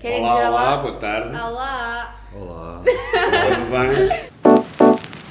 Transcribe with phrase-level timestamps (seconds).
[0.00, 0.76] Querem olá, dizer olá, olá?
[0.82, 1.36] boa tarde.
[1.36, 2.20] Olá!
[2.34, 2.82] Olá.
[2.84, 5.28] Tudo bem?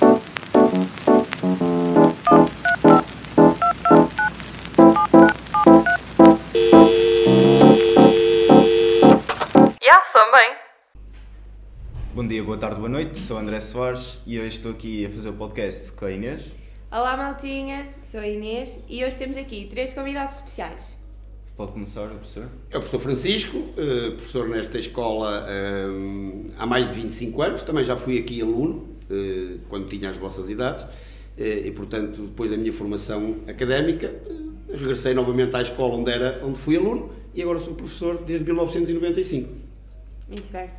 [9.82, 10.56] Já, são bem.
[12.14, 13.18] Bom dia, boa tarde, boa noite.
[13.18, 16.46] Sou André Soares e hoje estou aqui a fazer o podcast com a Inês.
[16.92, 17.88] Olá, Maltinha!
[18.02, 20.98] Sou a Inês e hoje temos aqui três convidados especiais.
[21.58, 22.48] Pode começar, o professor?
[22.70, 25.88] É o professor Francisco, eh, professor nesta escola eh,
[26.56, 30.52] há mais de 25 anos, também já fui aqui aluno, eh, quando tinha as vossas
[30.52, 30.86] idades,
[31.36, 34.14] e portanto, depois da minha formação académica,
[34.72, 39.50] regressei novamente à escola onde, era, onde fui aluno, e agora sou professor desde 1995.
[40.28, 40.70] Muito bem.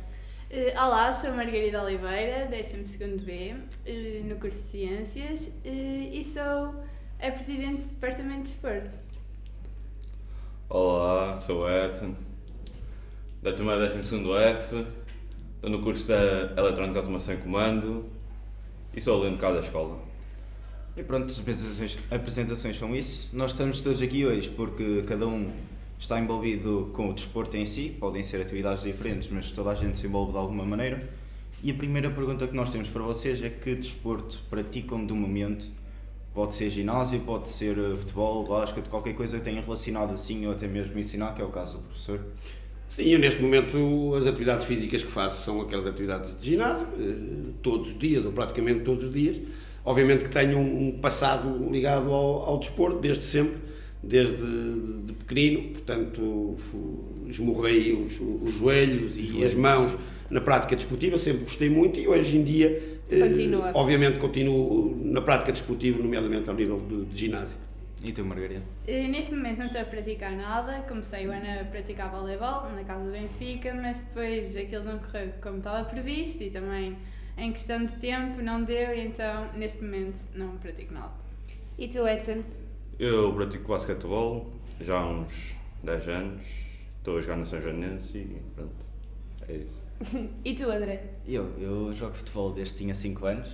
[0.77, 3.53] Olá, sou Margarida Oliveira, 12º B,
[3.85, 6.73] eh, no curso de Ciências, e sou
[7.21, 9.08] a Presidente do Departamento de Desporto.
[10.71, 12.13] Olá, sou o Edson,
[13.41, 14.85] da turma 12F,
[15.55, 18.05] estou no curso de Eletrónica Automação e Comando
[18.95, 19.99] e sou aluno cá da escola.
[20.95, 23.35] E pronto, as apresentações, apresentações são isso.
[23.35, 25.51] Nós estamos todos aqui hoje porque cada um
[25.97, 29.97] está envolvido com o desporto em si, podem ser atividades diferentes, mas toda a gente
[29.97, 31.09] se envolve de alguma maneira.
[31.63, 35.71] E a primeira pergunta que nós temos para vocês é que desporto praticam de momento?
[36.33, 40.53] Pode ser ginásio, pode ser eh, futebol, basquete, qualquer coisa que tenha relacionado assim ou
[40.53, 42.19] até mesmo ensinar, que é o caso do professor.
[42.87, 47.51] Sim, eu neste momento as atividades físicas que faço são aquelas atividades de ginásio, eh,
[47.61, 49.41] todos os dias, ou praticamente todos os dias.
[49.83, 53.59] Obviamente que tenho um passado ligado ao, ao desporto, desde sempre,
[54.01, 54.35] desde
[55.03, 56.55] de pequenino, portanto
[57.27, 59.97] esmorrei os, os joelhos e as mãos
[60.29, 63.71] na prática desportiva, sempre gostei muito e hoje em dia, Continua.
[63.73, 67.57] obviamente, continuo na prática desportiva, nomeadamente ao nível de, de ginásio.
[68.03, 68.63] E tu, Margarida?
[68.87, 72.83] Eh, neste momento não estou a praticar nada, comecei o ano a praticar voleibol na
[72.85, 76.95] casa do Benfica, mas depois aquilo não correu como estava previsto e também
[77.37, 81.11] em questão de tempo não deu, e então neste momento não pratico nada.
[81.77, 82.43] E tu, Edson?
[82.97, 86.43] Eu pratico basquetebol já há uns 10 anos,
[86.97, 88.85] estou a jogar na São Joanense e pronto,
[89.47, 89.88] é isso.
[90.45, 91.03] E tu, André?
[91.27, 93.49] Eu, eu jogo futebol desde que tinha 5 anos,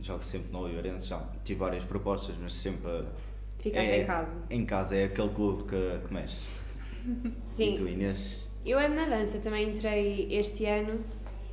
[0.00, 3.04] jogo sempre no Oliveirense, já tive várias propostas, mas sempre
[3.58, 4.02] Ficaste É.
[4.02, 4.36] em casa.
[4.50, 6.38] em casa, é aquele clube que, que mexe.
[7.48, 7.74] Sim.
[7.74, 8.36] E tu, Inês?
[8.64, 11.00] Eu ando na dança, também entrei este ano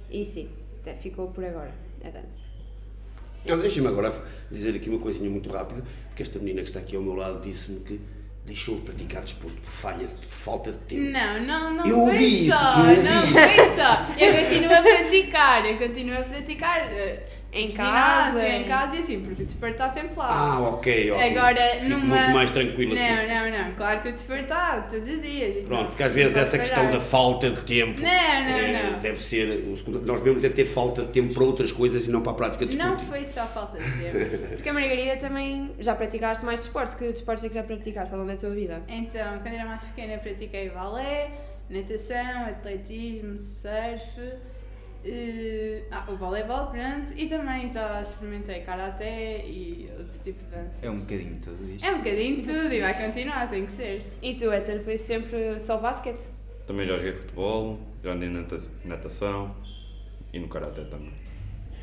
[0.10, 0.50] e sim,
[0.82, 2.46] até ficou por agora a dança.
[3.46, 4.12] Deixa-me agora
[4.52, 7.40] dizer aqui uma coisinha muito rápida, porque esta menina que está aqui ao meu lado
[7.42, 8.00] disse-me que
[8.48, 11.12] deixou de praticar desporto por falha, por falta de tempo.
[11.12, 13.34] Não, não, não Eu ouvi isso, só, eu ouvi não isso.
[13.34, 14.08] foi só.
[14.18, 19.00] Eu continuo a praticar, eu continuo a praticar eh, Em casa, em em- casa e
[19.00, 20.28] assim, porque o desporto está sempre lá.
[20.30, 21.30] Ah, ok, ok.
[21.38, 22.16] Agora, Fico numa...
[22.18, 23.28] muito mais tranquilo não, assim.
[23.28, 25.54] Não, não, claro que o desporto está todos os dias.
[25.56, 26.98] então Pronto, porque às vezes não essa posso questão parar.
[26.98, 29.00] da falta de tempo Não, não, eh, não.
[29.00, 29.64] deve ser.
[30.06, 32.66] Nós devemos é ter falta de tempo para outras coisas e não para a prática
[32.66, 33.12] de Não desporto.
[33.18, 34.38] foi só falta de tempo.
[34.58, 38.20] Porque a Margarida também já praticaste mais desportos, que desportos é que já praticaste ao
[38.20, 38.84] longo da tua vida?
[38.90, 41.32] Então, quando era mais pequena, pratiquei balé,
[41.70, 44.20] natação, atletismo, surf,
[45.06, 50.86] eh, ah, o voleibol, pronto, e também já experimentei karaté e outro tipo de dança.
[50.86, 51.86] É um bocadinho de tudo isto.
[51.86, 54.06] É um bocadinho de tudo e vai continuar, tem que ser.
[54.22, 56.30] E tu, Edson, foi sempre só basquete?
[56.66, 59.56] Também já joguei futebol, já andei na nata- natação
[60.34, 61.14] e no Karaté também.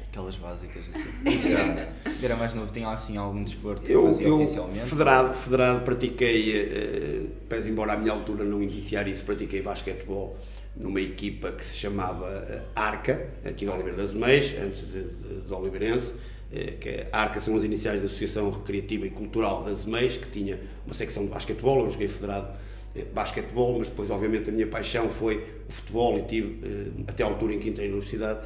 [0.08, 1.10] Aquelas básicas assim.
[1.48, 1.88] Já,
[2.22, 4.78] era mais novo, tinha assim algum desporto que Eu, fazia eu oficialmente?
[4.86, 10.36] federado, federado, pratiquei, eh, pese embora à minha altura não iniciar isso, pratiquei basquetebol
[10.76, 15.40] numa equipa que se chamava eh, Arca, aqui de Oliveira das Meias, antes de, de,
[15.46, 16.14] de Oliveirense,
[16.52, 20.28] eh, que é Arca são as iniciais da Associação Recreativa e Cultural das Meias, que
[20.28, 22.48] tinha uma secção de basquetebol, eu joguei federado
[22.96, 25.36] eh, basquetebol, mas depois obviamente a minha paixão foi
[25.68, 26.58] o futebol e tive,
[27.06, 28.40] até à altura em que entrei na universidade,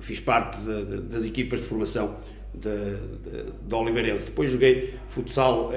[0.00, 2.16] fiz parte da- da- das equipas de formação
[2.54, 2.70] da,
[3.68, 4.24] da Oliveirense.
[4.26, 5.70] Depois joguei futsal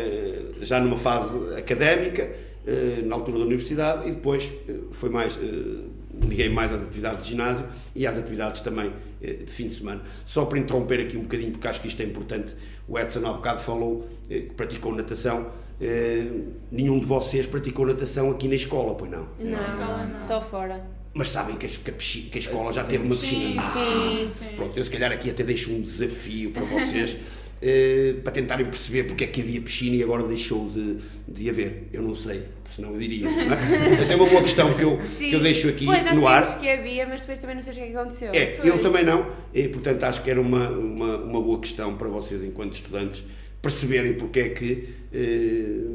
[0.61, 2.29] já numa fase académica,
[3.05, 5.83] na altura da universidade, e depois eh, foi mais, eh,
[6.25, 7.65] liguei mais às atividades de ginásio
[7.95, 8.91] e às atividades também
[9.21, 10.01] eh, de fim de semana.
[10.25, 12.55] Só para interromper aqui um bocadinho, porque acho que isto é importante,
[12.87, 15.47] o Edson há bocado falou eh, que praticou natação.
[15.81, 16.25] Eh,
[16.71, 19.27] nenhum de vocês praticou natação aqui na escola, pois não?
[19.39, 20.19] Não, escola não.
[20.19, 20.85] só fora.
[21.15, 23.61] Mas sabem que, a, que a escola já teve uma piscina.
[23.61, 24.55] Sim, Ah, sim, sim.
[24.55, 27.17] Pronto, eu se calhar aqui até deixo um desafio para vocês
[27.65, 31.87] eh, para tentarem perceber porque é que havia piscina e agora deixou de, de haver.
[31.93, 33.29] Eu não sei, senão eu diria.
[33.29, 33.55] Não é?
[33.87, 36.59] Portanto, é uma boa questão que eu, que eu deixo aqui pois, nós no ar.
[36.59, 38.33] que havia, mas depois também não sei o que é aconteceu.
[38.33, 38.67] É, Pois.
[38.67, 42.43] eu também não, e portanto acho que era uma, uma, uma boa questão para vocês,
[42.43, 43.23] enquanto estudantes,
[43.61, 45.85] perceberem porque é que eh,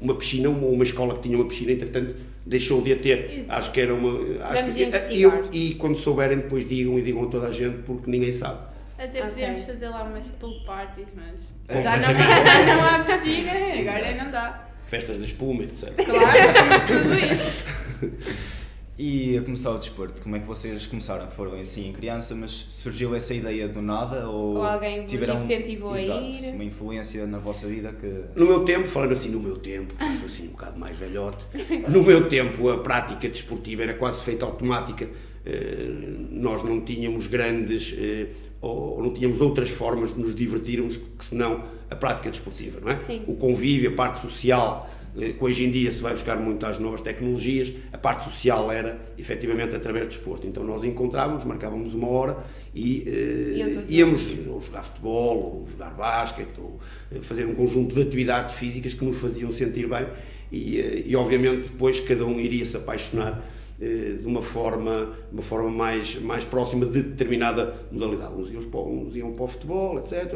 [0.00, 2.14] uma piscina, uma, uma escola que tinha uma piscina, entretanto
[2.46, 3.38] deixou de a ter.
[3.38, 3.52] Exato.
[3.58, 4.12] Acho que era uma.
[4.44, 5.38] Acho Vamos que, investigar.
[5.38, 8.69] eu, e quando souberem, depois digam e digam a toda a gente, porque ninguém sabe.
[9.02, 11.82] Até podíamos fazer lá umas pool parties, mas É.
[11.82, 14.68] já não, já não há piscina, agora não dá.
[14.86, 15.94] Festas de espuma, etc.
[15.94, 17.64] Claro, tudo isso.
[19.02, 21.26] E a começar o desporto, como é que vocês começaram?
[21.26, 24.28] Foram assim em criança, mas surgiu essa ideia do nada?
[24.28, 26.52] Ou, Ou alguém vos tiveram incentivou a Exato, ir?
[26.54, 28.24] uma influência na vossa vida que.
[28.38, 31.46] No meu tempo, falando assim no meu tempo, já sou assim um bocado mais velhote,
[31.88, 35.08] no meu tempo a prática desportiva era quase feita automática.
[35.44, 35.88] Eh,
[36.30, 38.28] Nós não tínhamos grandes, eh,
[38.60, 42.98] ou não tínhamos outras formas de nos divertirmos que senão a prática desportiva, não é?
[42.98, 43.22] Sim.
[43.26, 44.88] O convívio, a parte social,
[45.18, 48.70] eh, que hoje em dia se vai buscar muito às novas tecnologias, a parte social
[48.70, 50.46] era efetivamente através do desporto.
[50.46, 52.38] Então nós encontrávamos, marcávamos uma hora
[52.74, 56.78] e eh, íamos ou jogar futebol, ou jogar basquete, ou
[57.22, 60.06] fazer um conjunto de atividades físicas que nos faziam sentir bem
[60.52, 63.44] e, e obviamente depois cada um iria se apaixonar
[63.80, 68.34] de uma forma, uma forma mais, mais próxima de determinada modalidade.
[68.34, 70.34] Uns iam para, uns iam para o futebol, etc.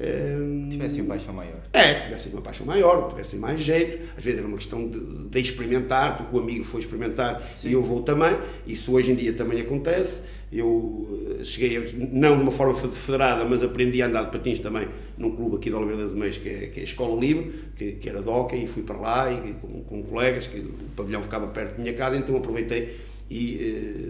[0.00, 0.38] Eh,
[0.70, 1.58] tivessem uma paixão maior.
[1.72, 3.98] é, tivessem uma paixão maior, tivessem mais jeito.
[4.16, 7.68] Às vezes era uma questão de, de experimentar, porque o amigo foi experimentar Sim.
[7.68, 8.34] e eu vou também.
[8.66, 10.22] Isso hoje em dia também acontece.
[10.56, 14.30] Eu eh, cheguei, a- não de uma forma fe- federada, mas aprendi a andar de
[14.30, 14.86] patins também
[15.18, 17.92] num clube aqui de Oliveira das Meias, que é, que é a Escola Livre, que,
[17.92, 21.46] que era hóquei, e fui para lá e, com, com colegas, que o pavilhão ficava
[21.48, 22.96] perto da minha casa, então aproveitei
[23.30, 23.58] e,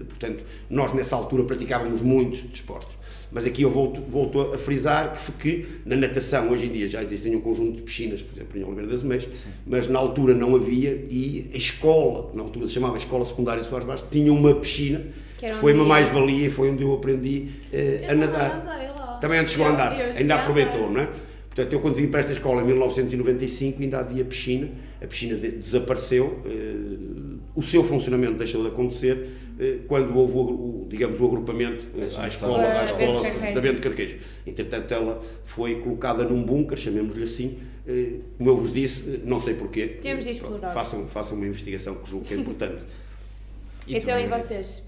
[0.00, 2.98] eh, portanto, nós nessa altura praticávamos muitos desportos.
[3.32, 7.02] Mas aqui eu volto, volto a frisar que, que na natação, hoje em dia, já
[7.02, 10.54] existem um conjunto de piscinas, por exemplo, em Oliveira das Meias, mas na altura não
[10.54, 15.04] havia e a escola, na altura se chamava Escola Secundária Soares Bastos, tinha uma piscina,
[15.52, 15.88] foi uma ia.
[15.88, 18.60] mais-valia e foi onde eu aprendi eh, Eu a nadar.
[18.60, 19.18] andei lá.
[19.20, 21.08] Também antes chegou a andar, eu ainda aproveitou, não é?
[21.54, 24.68] Portanto, eu quando vim para esta escola em 1995 ainda havia piscina,
[25.00, 29.28] a piscina de- desapareceu, eh, o seu funcionamento deixou de acontecer
[29.60, 31.86] eh, quando houve, o, o, digamos, o agrupamento
[32.18, 34.16] à escola, à Bento escola da Bento Carquejo.
[34.44, 37.56] Entretanto, ela foi colocada num bunker, chamemos-lhe assim,
[38.36, 39.98] como eu vos disse, não sei porquê.
[40.02, 40.72] Temos de explorar.
[40.72, 42.82] Façam, façam uma investigação que julgo que é importante.
[43.86, 44.82] E então, e vocês?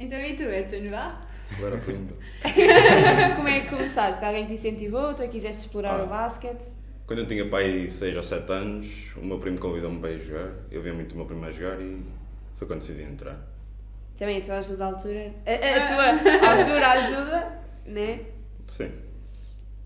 [0.00, 1.20] Então e tu, Edson, vá?
[1.56, 2.14] Agora a pergunta.
[3.36, 4.24] Como é que começaste?
[4.24, 5.12] Alguém te incentivou?
[5.14, 6.04] Tu quiseste explorar Ah.
[6.04, 6.64] o basquete?
[7.06, 8.86] Quando eu tinha pai 6 ou 7 anos,
[9.16, 10.52] o meu primo convidou-me para ir jogar.
[10.70, 12.02] Eu via muito o meu primo a jogar e
[12.56, 13.36] foi quando decidi entrar.
[14.16, 15.32] Também a tua ajuda à altura.
[15.46, 18.20] A, a- a tua altura ajuda, né?
[18.68, 18.92] Sim.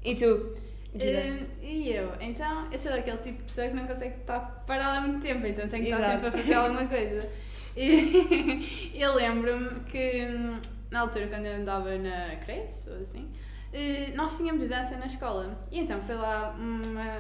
[0.05, 0.55] E tu?
[0.95, 2.13] Hum, e eu?
[2.21, 5.45] Então, eu sou aquele tipo de pessoa que não consegue estar parada há muito tempo,
[5.47, 6.13] então tenho que estar Exato.
[6.25, 7.29] sempre a fazer alguma coisa.
[7.77, 10.61] E eu lembro-me que hum,
[10.91, 13.29] na altura, quando eu andava na creche, ou assim,
[13.73, 15.61] eh, nós tínhamos dança na escola.
[15.71, 17.19] E então foi lá uma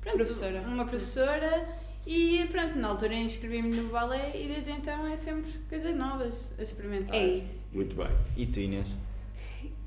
[0.00, 0.60] pronto, Professora.
[0.62, 1.68] Uma professora
[2.06, 6.62] e pronto, na altura inscrevi-me no balé e desde então é sempre coisas novas a
[6.62, 7.14] experimentar.
[7.14, 7.68] É isso.
[7.72, 8.10] Muito bem.
[8.36, 8.86] E tu, Inês?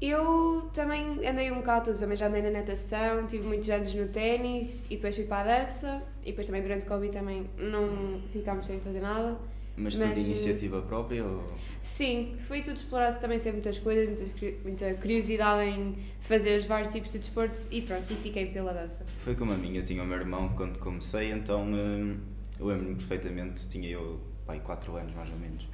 [0.02, 4.08] Eu também andei um bocado tudo, também já andei na natação, tive muitos anos no
[4.10, 8.22] ténis e depois fui para a dança e depois também durante o Covid também não
[8.34, 9.40] ficámos sem fazer nada.
[9.76, 11.44] Mas Mas, de eh, iniciativa própria ou...
[11.82, 16.66] Sim, fui tudo explorar também sempre muitas coisas, muitas cu- muita curiosidade em fazer os
[16.66, 19.04] vários tipos de desporto e pronto, e fiquei pela dança.
[19.16, 22.20] Foi como a minha, eu tinha o meu irmão quando comecei, então hum,
[22.60, 25.68] eu lembro-me perfeitamente, tinha eu pai 4 anos mais ou menos.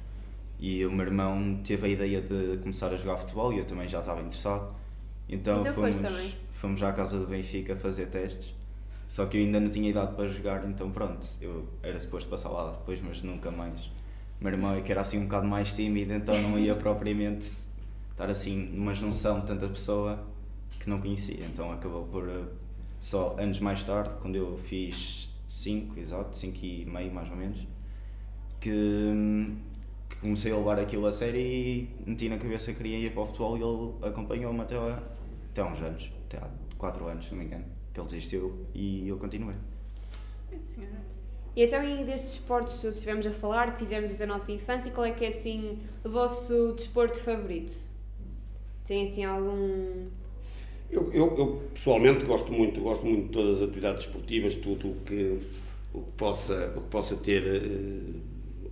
[0.58, 3.86] E o meu irmão teve a ideia de começar a jogar futebol e eu também
[3.88, 4.74] já estava interessado.
[5.28, 8.54] Então, Então fomos, fomos à casa do Benfica fazer testes.
[9.10, 12.48] Só que eu ainda não tinha idade para jogar, então pronto, eu era suposto passar
[12.48, 13.90] lá depois, mas nunca mais.
[14.40, 17.44] Meu irmão é que era assim um bocado mais tímido, então não ia propriamente
[18.12, 20.24] estar assim numa junção de tanta pessoa
[20.78, 21.44] que não conhecia.
[21.44, 22.44] Então acabou por eh,
[23.00, 27.66] só anos mais tarde, quando eu fiz 5, exato, 5 e meio mais ou menos,
[28.60, 29.50] que,
[30.08, 33.22] que comecei a levar aquilo a sério e meti na cabeça que queria ir para
[33.22, 36.48] o futebol e ele acompanhou-me até, até há uns anos, até há
[36.78, 39.56] 4 anos, se não me engano, que ele desistiu e eu continuei.
[41.54, 44.90] E então, e destes esportes que estivemos a falar, que fizemos desde a nossa infância,
[44.92, 47.88] qual é que é assim o vosso desporto favorito?
[48.84, 50.06] Tem assim algum.
[50.90, 54.94] Eu, eu, eu, pessoalmente gosto muito, gosto muito de todas as atividades esportivas, tudo o
[55.04, 55.38] que,
[55.92, 58.20] o que, possa, o que possa ter eh,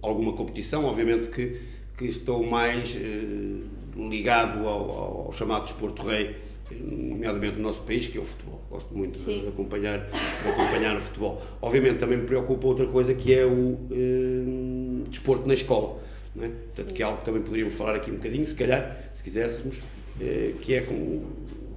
[0.02, 0.84] alguma competição.
[0.84, 1.60] Obviamente que,
[1.96, 3.62] que estou mais eh,
[3.96, 6.36] ligado ao, ao, ao chamado desporto rei,
[6.74, 8.62] nomeadamente no nosso país, que é o futebol.
[8.70, 10.08] Gosto muito de, acompanhar,
[10.42, 11.42] de acompanhar o futebol.
[11.60, 16.00] Obviamente também me preocupa outra coisa que é o eh, desporto na escola.
[16.34, 16.48] Não é?
[16.48, 16.94] Portanto, Sim.
[16.94, 19.82] que é algo que também poderíamos falar aqui um bocadinho, se calhar, se quiséssemos,
[20.20, 21.22] eh, que é com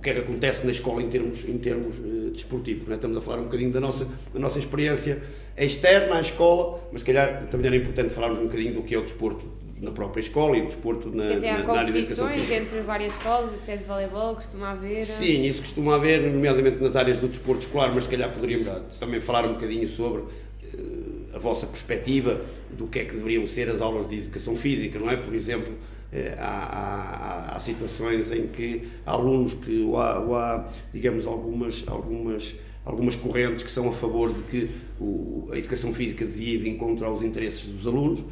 [0.01, 2.85] que é que acontece na escola em termos, em termos uh, desportivos.
[2.85, 2.95] Não é?
[2.95, 5.21] Estamos a falar um bocadinho da nossa, da nossa experiência
[5.55, 8.97] externa à escola, mas se calhar também era importante falarmos um bocadinho do que é
[8.97, 9.45] o desporto
[9.81, 12.27] na própria escola e o desporto na, Quer dizer, há na, na área da educação
[12.27, 12.55] competições física.
[12.75, 15.03] entre várias escolas, até de voleibol, costuma haver.
[15.03, 18.99] Sim, isso costuma haver, nomeadamente nas áreas do desporto escolar, mas se calhar poderíamos Exato.
[18.99, 20.23] também falar um bocadinho sobre
[20.63, 22.41] eh, a vossa perspectiva
[22.77, 25.17] do que é que deveriam ser as aulas de educação física, não é?
[25.17, 25.73] Por exemplo,
[26.13, 31.25] eh, há, há- há- situações em que há alunos que, ou há, ou há, digamos,
[31.25, 34.69] algumas, algumas, algumas correntes que são a favor de que
[34.99, 38.23] o- a educação física devia ir de encontro aos interesses dos alunos, eh,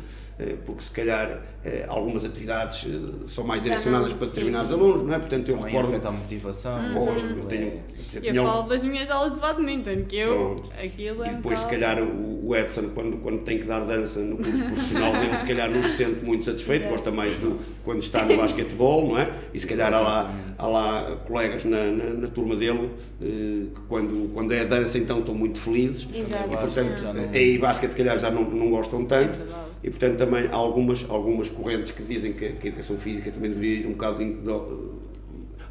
[0.65, 4.77] porque se calhar eh, algumas atividades eh, são mais direcionadas para determinados sim.
[4.79, 5.19] alunos, não é?
[5.19, 6.93] Portanto, eu Também recordo a motivação.
[6.93, 7.67] Lógico, eu tenho.
[7.67, 7.69] É.
[7.69, 11.31] por exemplo, Eu um- falo das minhas aulas de badminton, que eu, aquilo é E
[11.31, 15.12] um depois, se calhar, o Edson, quando, quando tem que dar dança no curso profissional
[15.12, 19.10] dele, se calhar não se sente muito satisfeito, gosta mais do quando está no basquetebol,
[19.10, 19.29] não é?
[19.53, 22.89] E se calhar há lá, há lá colegas na, na, na turma dele
[23.22, 23.25] eh,
[23.75, 26.08] que, quando, quando é dança, então estão muito felizes.
[26.13, 26.51] Exato.
[26.53, 29.39] E, portanto, aí basquete, se calhar, já não, não gostam tanto.
[29.41, 29.69] É.
[29.84, 33.50] E, portanto, também há algumas, algumas correntes que dizem que, que a educação física também
[33.51, 35.00] deveria ir um bocado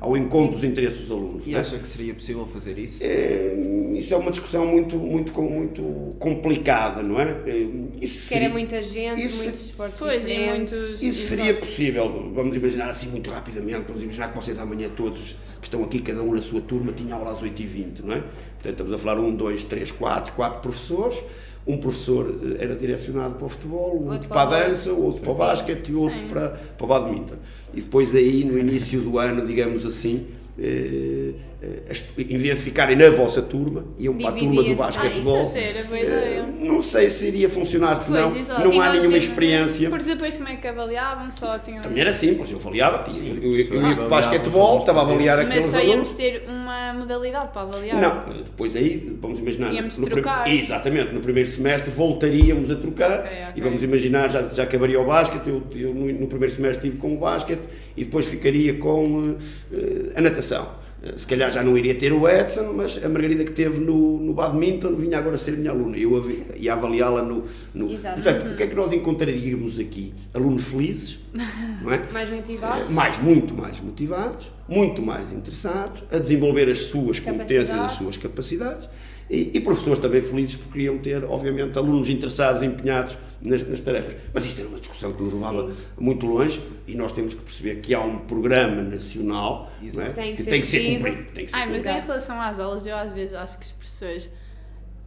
[0.00, 1.44] ao encontro dos interesses dos alunos.
[1.46, 1.60] E não é?
[1.60, 3.02] acha que seria possível fazer isso?
[3.04, 3.52] É,
[3.94, 7.36] isso é uma discussão muito, muito, muito complicada, não é?
[7.46, 7.66] É,
[8.00, 10.72] Isso Que era seria, muita gente, isso- muitos esportes Pois, e diferentes.
[10.78, 12.30] muitos- isso seria possível.
[12.32, 16.22] Vamos imaginar assim muito rapidamente, vamos imaginar que vocês amanhã todos que estão aqui, cada
[16.22, 18.20] um na sua turma, tinham aula às 8h20, não é?
[18.20, 21.24] Portanto, estamos a falar um, dois, três, quatro, quatro professores.
[21.68, 25.20] Um professor eh, era direcionado para o futebol, outro Outro para a para dança, outro
[25.20, 26.28] para o basquete e outro Sim.
[26.28, 27.36] para, para o badminton.
[27.74, 30.26] E depois aí, no início do ano, digamos assim,
[30.58, 34.72] eh, eh, as- em vez de ficarem na vossa turma, iam para a turma do.
[34.72, 35.36] Ah, basquetebol.
[35.36, 36.46] a ser, boa Eh, ideia.
[36.60, 38.62] Não sei se iria funcionar, se não, exato.
[38.64, 39.90] não Sim, há nenhuma experiência.
[39.90, 41.30] Porque depois como é que avaliavam?
[41.30, 41.82] Só tinham...
[41.82, 44.98] Também era simples, eu avaliava, tinha- Sim, eu, eu, ia para o avaliava basquetebol, estava
[45.00, 48.00] a avaliar Mas aqueles só íamos ter uma modalidade para avaliar.
[48.00, 49.68] Não, depois aí, vamos imaginar.
[49.70, 50.48] Tínhamos de no prim- trocar.
[50.48, 53.52] Exatamente, no primeiro semestre voltaríamos a trocar Ok, ok.
[53.56, 57.00] e vamos imaginar, já, já acabaria o basquete, eu, eu no, no primeiro semestre estive
[57.00, 59.36] com o basquete e depois ficaria com
[59.72, 60.86] eh, a natação.
[61.02, 64.18] Eh, Se calhar já não iria ter o Edson, mas a Margarida que teve no,
[64.18, 65.96] no badminton vinha agora ser minha aluna.
[65.96, 66.12] Eu
[66.56, 67.44] ia avaliá-la no.
[67.74, 67.90] no...
[67.90, 68.22] Exato.
[68.22, 70.14] Portanto, o que é que nós encontraríamos aqui?
[70.34, 71.20] Alunos felizes,
[71.82, 72.02] não é?
[72.12, 72.92] Mais motivados.
[72.92, 78.88] mais, muito mais motivados, muito mais interessados, a desenvolver as suas competências, as suas capacidades
[79.30, 84.16] e, e professores também felizes porque queriam ter, obviamente, alunos interessados, empenhados nas, nas tarefas.
[84.32, 85.80] Mas isto era uma discussão que nos levava Sim.
[85.98, 90.08] muito longe e nós temos que perceber que há um programa nacional não é?
[90.10, 91.22] Tem que que tem que ser cumprido.
[91.34, 91.98] Tem que ser Ai, mas cumprido.
[91.98, 94.30] em relação às aulas, eu às vezes acho que os professores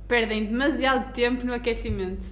[0.08, 2.24] perdem demasiado tempo no aquecimento.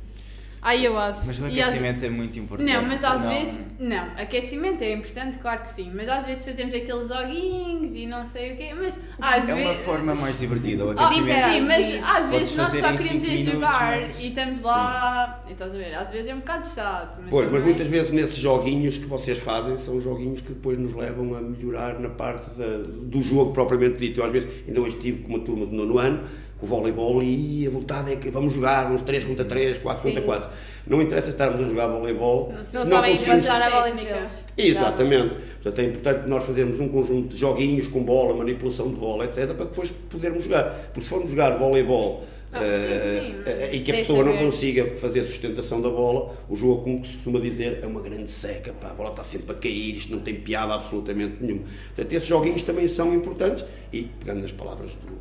[0.61, 1.25] Ai, eu acho.
[1.25, 2.73] Mas o às- aquecimento é muito importante.
[2.73, 3.59] Não, mas às senão- vezes.
[3.79, 5.91] Não, aquecimento é importante, claro que sim.
[5.95, 8.73] Mas às vezes fazemos aqueles joguinhos e não sei o quê.
[8.77, 9.61] Mas às É vezes.
[9.63, 10.83] uma forma mais divertida.
[10.85, 11.47] O Oh, aquecimento.
[11.49, 12.01] sim, mas Sim.
[12.03, 15.43] às vezes nós só em queremos ir minutos, jogar mas- e estamos lá.
[15.47, 15.93] E estás a ver?
[15.95, 17.17] Às vezes é um bocado chato.
[17.21, 20.77] Mas Pois, mas também- muitas vezes nesses joguinhos que vocês fazem são joguinhos que depois
[20.77, 24.19] nos levam a melhorar na parte da- do jogo propriamente dito.
[24.19, 26.23] Eu às vezes ainda hoje estive com uma turma de nono ano,
[26.59, 30.01] com o voleibol, e a vontade é que vamos jogar uns 3 contra 3, 4
[30.01, 30.09] Sim.
[30.09, 30.49] contra 4.
[30.87, 33.45] Não interessa estarmos a jogar voleibol Se se não não sabem conseguimos...
[33.45, 34.45] passar a bola entre eles.
[34.57, 35.35] Exatamente.
[35.61, 39.45] Portanto, é importante nós fazermos um conjunto de joguinhos com bola, manipulação de bola, etc.,
[39.53, 40.63] para depois podermos jogar.
[40.93, 44.23] Porque se formos jogar voleibol Ah, eh, sim, sim, eh, mas e que a pessoa
[44.23, 44.45] não saber.
[44.45, 48.29] consiga fazer a sustentação da bola, o jogo, como se costuma dizer, é uma grande
[48.31, 48.73] seca.
[48.73, 51.61] Pá, a bola está sempre a cair, isto não tem piada absolutamente nenhuma.
[51.89, 53.63] Portanto, esses joguinhos também são importantes
[53.93, 55.11] e, pegando nas palavras do,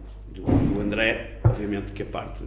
[0.40, 2.42] do, do André, obviamente que a parte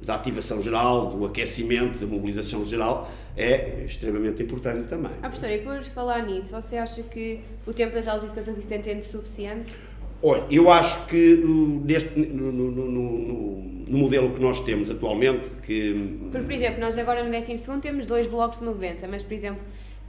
[0.00, 5.12] da ativação geral, do aquecimento, da mobilização geral é extremamente importante também.
[5.22, 8.54] Ah, professora, e por falar nisso, você acha que o tempo das aulas de educação
[8.54, 9.72] física tem tempo suficiente?
[10.20, 14.88] Olha, eu acho que uh, neste, no, no- no- no- no modelo que nós temos
[14.90, 19.22] atualmente, que Porque, por exemplo, nós agora no 12 temos dois blocos de 90, mas,
[19.22, 19.60] por exemplo,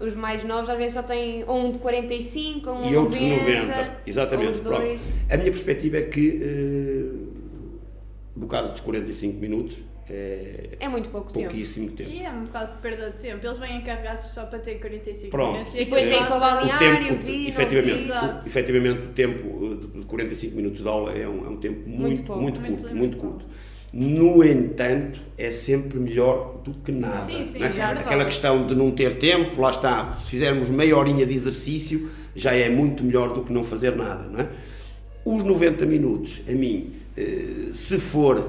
[0.03, 3.29] os mais novos às vezes só têm um de 45, um e de outros de
[3.29, 4.61] 90, 90, exatamente.
[4.61, 5.19] dois.
[5.29, 7.33] A minha perspectiva é que, uh,
[8.35, 9.77] no caso dos 45 minutos,
[10.09, 11.47] é É muito pouco tempo.
[11.47, 12.09] pouquíssimo tempo.
[12.09, 13.45] E é um bocado de perda de tempo.
[13.45, 15.53] Eles vêm encarregados só para ter 45 Pronto.
[15.53, 15.73] minutos.
[15.73, 16.75] E depois aquilo aí para o balneário.
[16.75, 20.81] o Balneário, tempo, vi, não efetivamente, o, efetivamente, o tempo uh, de de 45 minutos
[20.81, 23.47] de aula é um, é um tempo muito, muito, pouco, muito muito curto, muito curto.
[23.93, 27.19] No entanto, é sempre melhor do que nada.
[27.19, 27.83] Sim, sim, é?
[27.83, 32.55] Aquela questão de não ter tempo, lá está, se fizermos meia horinha de exercício, já
[32.55, 34.45] é muito melhor do que não fazer nada, não é?
[35.23, 38.41] Os 90 minutos, a mim, eh, se for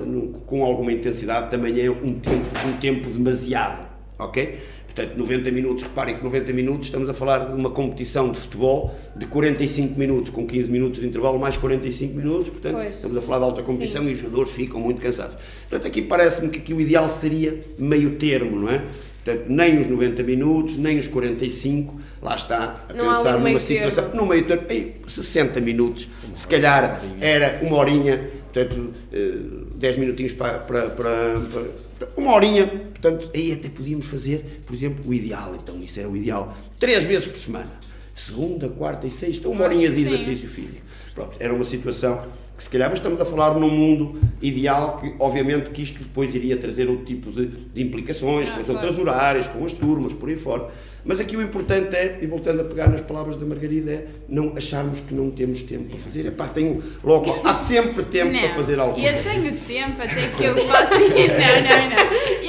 [0.46, 3.86] com alguma intensidade, também é um tempo, um tempo demasiado,
[4.18, 4.58] ok?
[4.94, 8.94] Portanto, 90 minutos, reparem que 90 minutos estamos a falar de uma competição de futebol
[9.16, 13.20] de 45 minutos, com 15 minutos de intervalo, mais 45 minutos, portanto, Pois, estamos a
[13.22, 14.10] falar de alta competição sim.
[14.10, 15.36] e os jogadores ficam muito cansados.
[15.68, 18.84] Portanto, aqui parece-me que aqui o ideal seria meio termo, não é?
[19.24, 23.58] Portanto, nem os 90 minutos, nem os 45, lá está a Não pensar um numa
[23.58, 24.20] situação, termo.
[24.20, 29.32] no meio termo, ei, 60 minutos, se calhar era uma horinha, portanto, eh,
[29.74, 35.04] 10 minutinhos para, para, para, para- uma horinha, portanto, aí até podíamos fazer, por exemplo,
[35.06, 37.70] o ideal, então isso era o ideal, três vezes por semana,
[38.14, 40.82] segunda, quarta e sexta, uma horinha de exercício físico.
[41.14, 45.12] Pronto, era uma situação que se calhar, mas estamos a falar num mundo ideal que,
[45.18, 48.80] obviamente, que isto depois iria trazer outro tipo de, de implicações, Ah, com os claro.
[48.87, 50.68] outros horários, com as turmas, por aí fora.
[51.04, 54.54] Mas aqui o importante é, e voltando a pegar nas palavras da Margarida, é não
[54.56, 56.26] acharmos que não temos tempo para fazer.
[56.26, 60.44] Epá, tenho logo, há sempre tempo não, para fazer alguma Eu tenho tempo até que
[60.44, 60.94] eu faça.
[60.99, 62.44] não, não, não.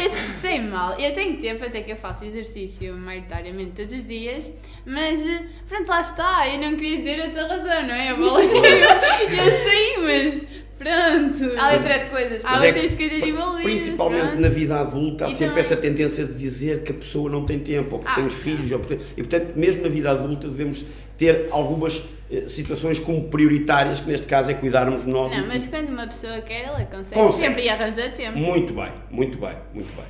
[0.45, 0.99] Eu expressei mal.
[0.99, 4.51] Eu tenho tempo até que eu faça exercício maioritariamente todos os dias,
[4.85, 6.47] mas eh, pronto, lá está.
[6.47, 8.11] Eu não queria dizer outra razão, não é?
[8.11, 10.45] Eu, vou- eu, eu sei, mas
[10.77, 11.59] pronto.
[11.59, 12.45] Há outras coisas.
[12.45, 13.63] Há é outras que, coisas envolvidas.
[13.63, 14.41] Principalmente pronto.
[14.41, 17.45] na vida adulta, há E sempre também- essa tendência de dizer que a pessoa não
[17.45, 18.95] tem tempo, ou porque Ah, tem os filhos, ou porque...
[19.17, 20.85] e portanto, mesmo na vida adulta, devemos
[21.17, 25.35] ter algumas eh, situações como prioritárias, que neste caso é cuidarmos de nós.
[25.35, 27.33] Não, mas quando uma pessoa quer, ela consegue, Consegue.
[27.47, 28.37] sempre e arranja tempo.
[28.37, 30.05] Muito bem, muito bem, muito bem.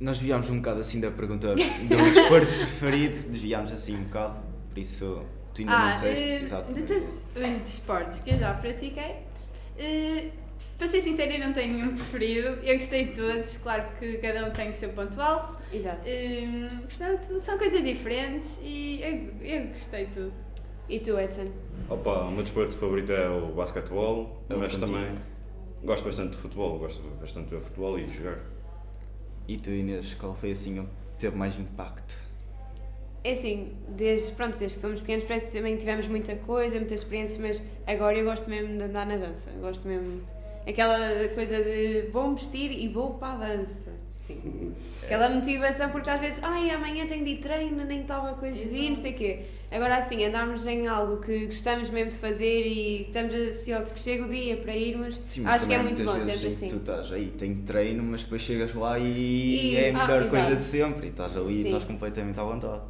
[0.00, 4.78] Nós desviámos um bocado assim da pergunta do desporto preferido, desviámos assim um bocado, por
[4.78, 6.24] isso tu ainda não Ah, disseste.
[6.24, 6.72] eh, exato.
[6.72, 9.16] de todos os desportos que eu já pratiquei,
[9.76, 10.30] eh,
[10.76, 12.48] para ser sincera, eu não tenho nenhum preferido.
[12.62, 15.56] Eu gostei de todos, claro que cada um tem o seu ponto alto.
[15.72, 16.02] Exato.
[16.08, 20.32] Eh, portanto, são coisas diferentes e eu, eu gostei de tudo.
[20.88, 21.50] E tu, Edson?
[21.88, 25.18] Opa, o meu desporto favorito é o basquetebol, Não, mas também
[25.82, 28.38] gosto bastante de futebol, gosto bastante de ver futebol e jogar.
[29.48, 30.90] E tu Inês, qual foi assim o que
[31.20, 32.22] teve mais impacto?
[33.24, 36.94] É assim, desde, pronto, desde que somos pequenos parece que também tivemos muita coisa, muita
[36.94, 39.50] experiência, mas agora eu gosto mesmo de andar na dança.
[39.60, 40.20] Gosto mesmo.
[40.66, 43.90] Aquela coisa de vou-me vestir e vou para a dança.
[44.12, 44.74] Sim.
[45.02, 48.96] Aquela motivação, porque às vezes, ai, amanhã tenho de ir treino, nem de ir, não
[48.96, 49.40] sei o quê.
[49.70, 54.22] Agora assim, andarmos em algo que gostamos mesmo de fazer e estamos ansiosos que chegue
[54.22, 56.68] o dia para irmos, Sim, acho que é muito bom, que assim.
[56.68, 60.20] Tu estás aí, tenho treino, mas depois chegas lá e, E- é a ah, melhor
[60.30, 60.56] coisa exato.
[60.56, 61.64] de sempre e estás ali e Sim.
[61.66, 62.80] estás completamente à vontade.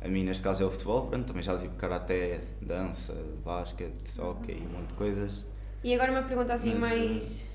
[0.00, 3.12] A mim, neste caso, é o futebol, pronto, também já tive karaté, dança,
[3.44, 5.44] basquete, hockey, um monte de coisas.
[5.82, 7.46] E agora uma pergunta assim Mas, eh, mais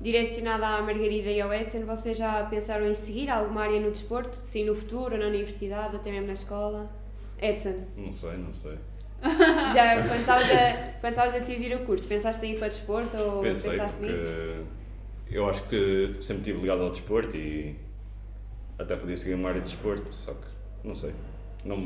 [0.00, 1.84] direcionada à Margarida e ao Edson.
[1.84, 4.36] Vocês já pensaram em seguir alguma área no desporto?
[4.36, 6.88] Sim, no futuro, na universidade, até mesmo na escola?
[7.40, 8.78] Edson, Não sei, não sei.
[9.74, 13.16] já quando estavas a, quando estavas a decidir o curso, pensaste em ir para desporto
[13.16, 14.64] ou Pensei pensaste nisso?
[15.30, 17.76] eu acho que sempre estive ligado ao desporto e
[18.78, 20.46] até podia seguir uma área de desporto, só que
[20.84, 21.14] não sei,
[21.64, 21.76] não,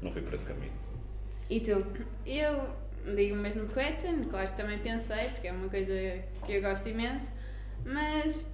[0.00, 0.72] não fui por esse caminho.
[1.48, 1.84] E tu?
[2.24, 2.68] Eu
[3.16, 5.92] digo mesmo com o Edson, claro que também pensei, porque é uma coisa
[6.46, 7.32] que eu gosto imenso,
[7.84, 8.44] mas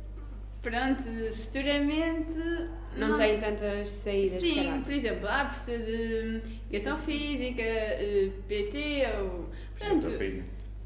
[0.62, 1.02] pronto,
[1.34, 2.38] futuramente.
[2.96, 3.50] Não, tem sei.
[3.50, 9.50] tantas saídas, Sim, por exemplo, há professor de educação física, eh, PT ou.
[9.78, 10.44] Pronto, Fisioterapia.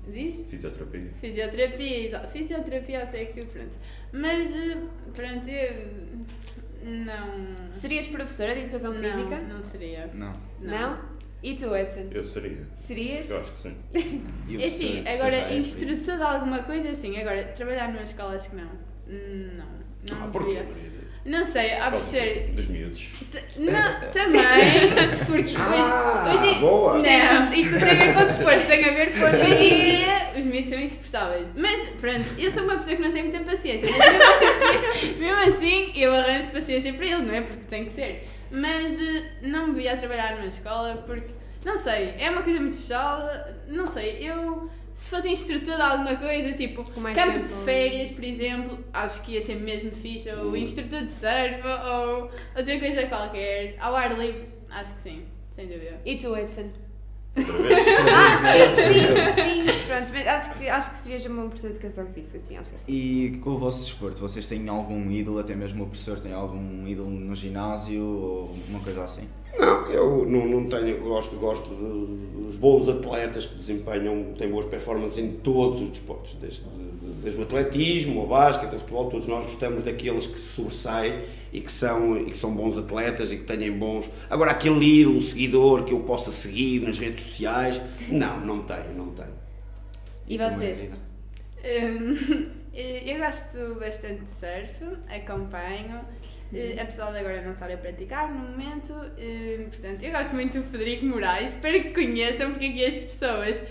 [0.09, 0.45] diz?
[0.49, 1.11] Fisioterapia.
[1.21, 2.29] Fisioterapia, exato.
[2.29, 3.77] Fisioterapia até que, pronto.
[4.13, 4.79] Mas, eh,
[5.15, 6.21] pronto, eu.
[6.83, 7.71] Não.
[7.71, 9.39] Serias professora de educação não, física?
[9.41, 10.11] Não seria.
[10.15, 10.31] Não.
[10.61, 10.99] Não?
[11.43, 12.05] E tu, Edson?
[12.11, 12.67] Eu seria.
[12.75, 13.31] Serias?
[13.31, 13.77] Eu acho que sim.
[14.49, 17.17] E É assim, professor já agora, instrutor de alguma coisa, sim.
[17.19, 18.71] Agora, trabalhar numa escola, acho que não.
[19.07, 19.81] Não.
[20.11, 20.63] Não Ah, porquê?
[21.25, 22.51] Não sei, há por ser.
[22.55, 23.07] Dos miúdos.
[23.31, 25.21] T- Não, também.
[25.27, 25.55] Porque.
[25.57, 26.93] Ah, hoje, hoje, boa.
[26.95, 27.01] Não.
[27.03, 30.33] Isto, isto não tem a ver com desporto, tem a ver com Hoje em dia,
[30.39, 31.53] os miúdos são insuportáveis.
[31.55, 33.89] Mas, pronto, eu sou uma pessoa que não tem muita paciência.
[33.91, 37.41] Mas mesmo assim, mesmo assim, eu arranjo paciência para eles, não é?
[37.43, 38.27] Porque tem que ser.
[38.51, 41.29] Mas eh, não me via a trabalhar numa escola porque,
[41.65, 43.63] não sei, é uma coisa muito fechada.
[43.69, 44.71] Não sei, eu.
[45.01, 47.47] Se fosse instrutor de alguma coisa, tipo Com mais campo tempo.
[47.49, 50.29] de férias, por exemplo, acho que ia ser mesmo fixe.
[50.31, 51.59] Ou instrutor de surf,
[51.91, 53.77] ou outra coisa qualquer.
[53.81, 55.99] Ao ar livre, acho que sim, sem dúvida.
[56.05, 56.69] E tu, Edson?
[57.35, 57.89] Outra vez.
[58.13, 59.87] Ah, sim, sim, sim.
[59.87, 62.73] Pronto, mas acho que, acho que serias um bom professor de educação física, sim, acho
[62.75, 62.93] que sim.
[62.93, 66.87] E com o vosso desporto, vocês têm algum ídolo, até mesmo o professor tem algum
[66.87, 69.27] ídolo no ginásio ou uma coisa assim?
[69.59, 71.69] Não, eu não, não tenho, gosto, gosto
[72.51, 76.63] dos bons atletas que desempenham, têm boas performances em todos os desportos, desde,
[77.23, 81.61] desde o atletismo, ao basquete, ao futebol, todos nós gostamos daqueles que se sobressaem e
[81.61, 84.11] que são, e que são bons atletas e que tenham bons.
[84.29, 89.11] Agora, aquele ídolo, seguidor que eu possa seguir nas redes sociais, não, não tenho, não
[89.13, 89.41] tenho.
[90.29, 90.91] E tu, vocês?
[91.65, 96.01] Hum, eu gosto bastante de surf, acompanho.
[96.55, 98.93] Eh, apesar de agora não estar a praticar no momento.
[99.19, 103.63] eh, portanto, eu gosto muito do Frederico Moraes, espero que conheçam, porque aqui as pessoas.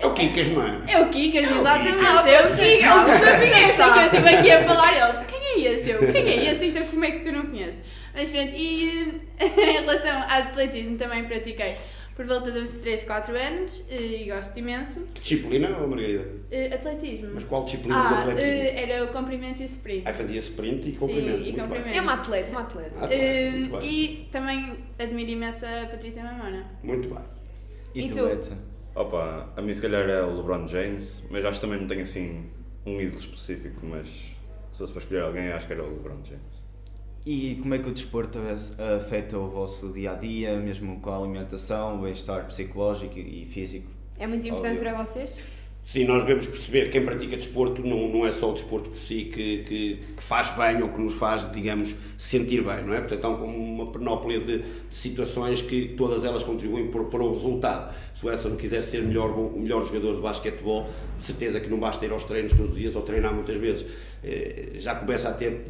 [0.00, 0.82] É o Kikas, mano.
[0.88, 1.98] É o Kikas, exatamente.
[1.98, 2.28] Kikas.
[2.28, 2.90] É o Kikas.
[2.90, 3.92] Ah, O pessoa você conhece, sabe.
[3.92, 4.92] que eu estive aqui a falar.
[4.94, 5.90] Ele, quem é esse?
[5.90, 6.64] Eu, quem é esse?
[6.66, 7.80] Então, como é que tu não conheces?
[8.14, 11.76] Mas pronto, e eh, em relação ao atletismo, também pratiquei
[12.20, 15.06] por volta de uns 3, 4 anos eh, e gosto imenso.
[15.14, 16.26] Que disciplina, oh, Margarida?
[16.50, 17.30] Eh, atletismo.
[17.32, 18.50] Mas qual disciplina do Ah, atletismo?
[18.60, 20.06] eh, era o comprimento e o sprint.
[20.06, 21.30] Aí fazia sprint e Sim, comprimento.
[21.38, 21.62] e muito bem.
[21.64, 21.96] comprimento.
[21.96, 22.90] É uma atleta, uma atleta.
[22.96, 23.08] Ah,
[23.56, 23.90] muito bem.
[23.90, 26.70] e também admiro imenso a Patrícia Mamona.
[26.82, 27.24] Muito bem.
[27.94, 28.28] E, E tu, tu?
[28.28, 28.58] Edson?
[28.94, 32.02] Opa, a mim se calhar é o LeBron James, mas acho que também não tenho
[32.02, 32.50] assim
[32.84, 34.36] um ídolo específico, mas
[34.70, 36.62] se fosse para escolher alguém, acho que era o LeBron James.
[37.24, 38.38] E como é que o desporto
[38.96, 43.90] afeta o vosso dia a dia, mesmo com a alimentação, o bem-estar psicológico e físico?
[44.18, 44.92] É muito importante Óbvio.
[44.92, 45.40] para vocês?
[45.82, 48.98] Sim, nós devemos perceber que quem pratica desporto não, não é só o desporto por
[48.98, 53.00] si que, que, que faz bem ou que nos faz, digamos, sentir bem, não é?
[53.00, 54.64] Portanto, há como uma panóplia de, de
[54.94, 57.92] situações que todas elas contribuem para, para o resultado.
[58.14, 60.88] Se o Edson quiser ser melhor, o melhor jogador de basquetebol,
[61.18, 63.84] de certeza que não basta ir aos treinos todos os dias ou treinar muitas vezes.
[64.22, 65.64] Eh, Já começa a ter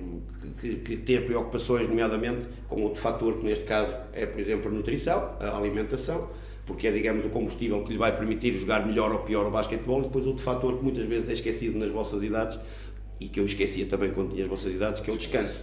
[0.60, 4.74] que, que ter preocupações, nomeadamente com outro fator, que neste caso é, por exemplo, a
[4.74, 6.28] nutrição, a alimentação,
[6.70, 9.98] porque é, digamos, o combustível que lhe vai permitir jogar melhor ou pior o basquetebol,
[10.00, 12.58] e depois outro fator que muitas vezes é esquecido nas vossas idades,
[13.20, 15.62] e que eu esquecia também quando tinha as vossas idades, que é o descanso.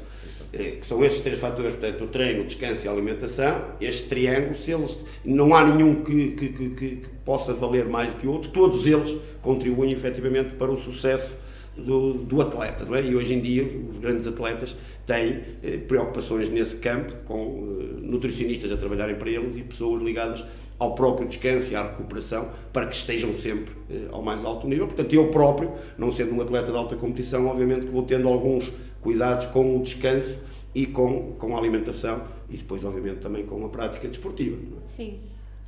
[0.53, 4.07] Eh, Que são estes três fatores, portanto, o treino, o descanso e a alimentação, este
[4.07, 8.17] triângulo, se eles, não há nenhum que, que, que, que- que possa valer mais do
[8.17, 11.35] que o outro, todos eles contribuem efetivamente para o sucesso
[11.77, 13.03] do, do atleta, não é?
[13.03, 18.71] E hoje em dia os, grandes atletas têm eh, preocupações nesse campo, com eh, nutricionistas
[18.71, 20.43] a trabalharem para eles e pessoas ligadas
[20.79, 24.87] ao próprio descanso e à recuperação para que estejam sempre eh, ao mais alto nível.
[24.87, 28.73] Portanto, eu próprio, não sendo um atleta de alta competição, obviamente que vou tendo alguns
[29.01, 30.37] cuidados com o descanso
[30.73, 34.57] e com, com a alimentação e depois, obviamente, também com a prática desportiva.
[34.57, 34.87] não é?
[34.87, 35.19] Sim.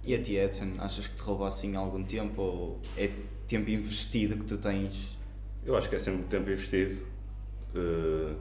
[0.05, 3.11] E a ti, Edson, achas que te rouba assim algum tempo ou é
[3.47, 5.18] tempo investido que tu tens?
[5.69, 7.05] Eu acho que é sempre tempo investido.
[7.75, 8.33] Eh,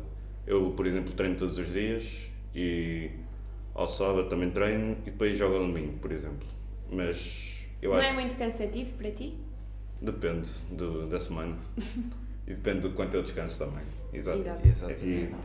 [0.46, 3.10] Eu, por exemplo, treino todos os dias e
[3.74, 6.48] ao sábado também treino e depois jogo ao domingo, por exemplo.
[6.90, 9.36] Mas eu não acho é muito cansativo para ti?
[10.00, 11.54] Depende do, da semana.
[12.46, 13.84] e depende do quanto eu descanso também.
[14.10, 14.38] Exato.
[14.38, 14.66] Exato.
[14.66, 15.36] Exatamente.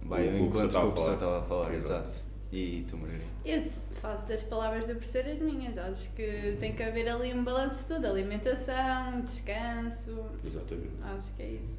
[0.00, 2.08] Vai, o- o estava o estava a falar, Exato.
[2.10, 2.26] exato.
[2.56, 3.22] E tu, Margarida?
[3.44, 3.64] Eu
[4.00, 5.76] faço das palavras do professor as minhas.
[5.76, 10.24] Acho que tem que haver ali um balanço de tudo: alimentação, descanso.
[10.42, 10.94] Exatamente.
[11.02, 11.78] Acho que é isso.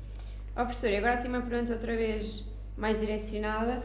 [0.55, 2.45] Ó professor, e agora assim uma pergunta outra vez
[2.77, 3.81] mais direcionada.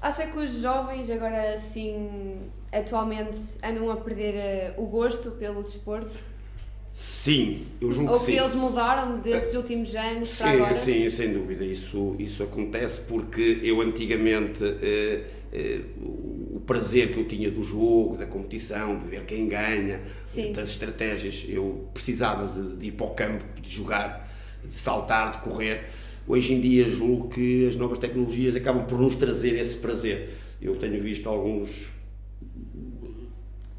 [0.00, 6.35] Acha que os jovens agora assim atualmente andam a perder eh, o gosto pelo desporto?
[6.98, 8.38] Sim, eu julgo Ou que que sim.
[8.38, 10.74] eles mudaram desses últimos anos para Sim, agora?
[10.74, 11.62] sim, sem dúvida.
[11.62, 18.16] Isso, isso acontece porque eu antigamente eh, eh, o prazer que eu tinha do jogo,
[18.16, 20.52] da competição, de ver quem ganha, Sim.
[20.52, 24.32] das estratégias, eu precisava de, de ir para o campo, de jogar,
[24.64, 25.90] de saltar, de correr.
[26.26, 30.30] Hoje em dia julgo que as novas tecnologias acabam por nos trazer esse prazer.
[30.62, 31.88] Eu tenho visto alguns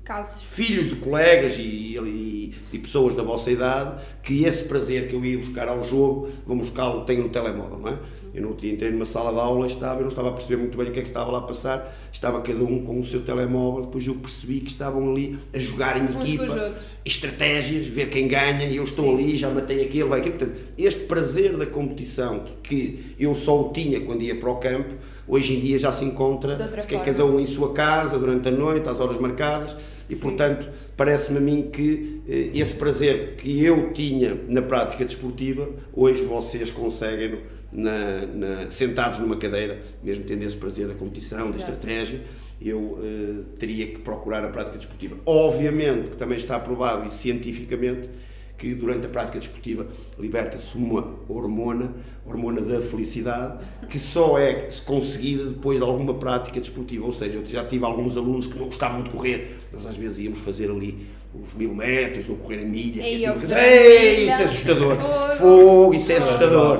[0.07, 0.41] Casos.
[0.41, 5.23] filhos de colegas e, e- e pessoas da vossa idade que esse prazer que eu
[5.25, 7.97] ia buscar ao jogo, vou buscá-lo, tenho no telemóvel, não é?
[8.33, 10.77] Eu não tinha, entrei numa sala de aula, estava, eu não estava a perceber muito
[10.77, 13.21] bem o que é que estava lá a passar, estava cada um com o seu
[13.21, 18.27] telemóvel, depois eu percebi que estavam ali a jogar em Uns equipa, estratégias, ver quem
[18.27, 20.37] ganha, e eu estou ali, já matei aquele, vai aquele.
[20.37, 24.93] Portanto, este prazer da competição que eu só o tinha quando ia para o campo,
[25.27, 27.05] hoje em dia já se encontra, se forma.
[27.05, 29.75] cada um em sua casa, durante a noite, às horas marcadas,
[30.09, 30.21] e Sim.
[30.21, 36.23] portanto parece-me a mim que eh, esse prazer que eu tinha na prática desportiva, hoje
[36.23, 37.39] vocês conseguem
[37.71, 42.21] na, na- sentados numa cadeira, mesmo tendo esse prazer da competição, da estratégia,
[42.61, 45.17] eu eh, teria que procurar a prática desportiva.
[45.25, 48.09] Obviamente que também está provado e cientificamente
[48.57, 49.85] que durante a prática desportiva
[50.19, 51.93] liberta-se uma hormona,
[52.25, 57.05] hormona da felicidade, que só é conseguida depois de alguma prática desportiva.
[57.05, 60.19] Ou seja, eu já tive alguns alunos que não gostavam de correr, mas às vezes
[60.19, 61.05] íamos fazer ali
[61.39, 63.01] os mil metros ou correr a milha.
[63.03, 64.95] Ei, é eu assim, a Ei, isso é assustador.
[64.97, 65.35] Fogo.
[65.35, 66.77] Fogo, isso é assustador.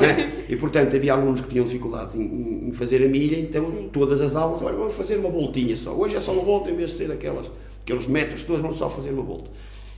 [0.00, 0.32] né?
[0.48, 3.88] E portanto havia alunos que tinham dificuldades em, em- em fazer a milha, então Sim.
[3.92, 5.92] todas as aulas, olha, vamos fazer uma voltinha só.
[5.94, 7.48] Hoje é só uma volta em vez de ser aquelas,
[7.82, 9.48] aqueles metros todos, vamos só fazer uma volta.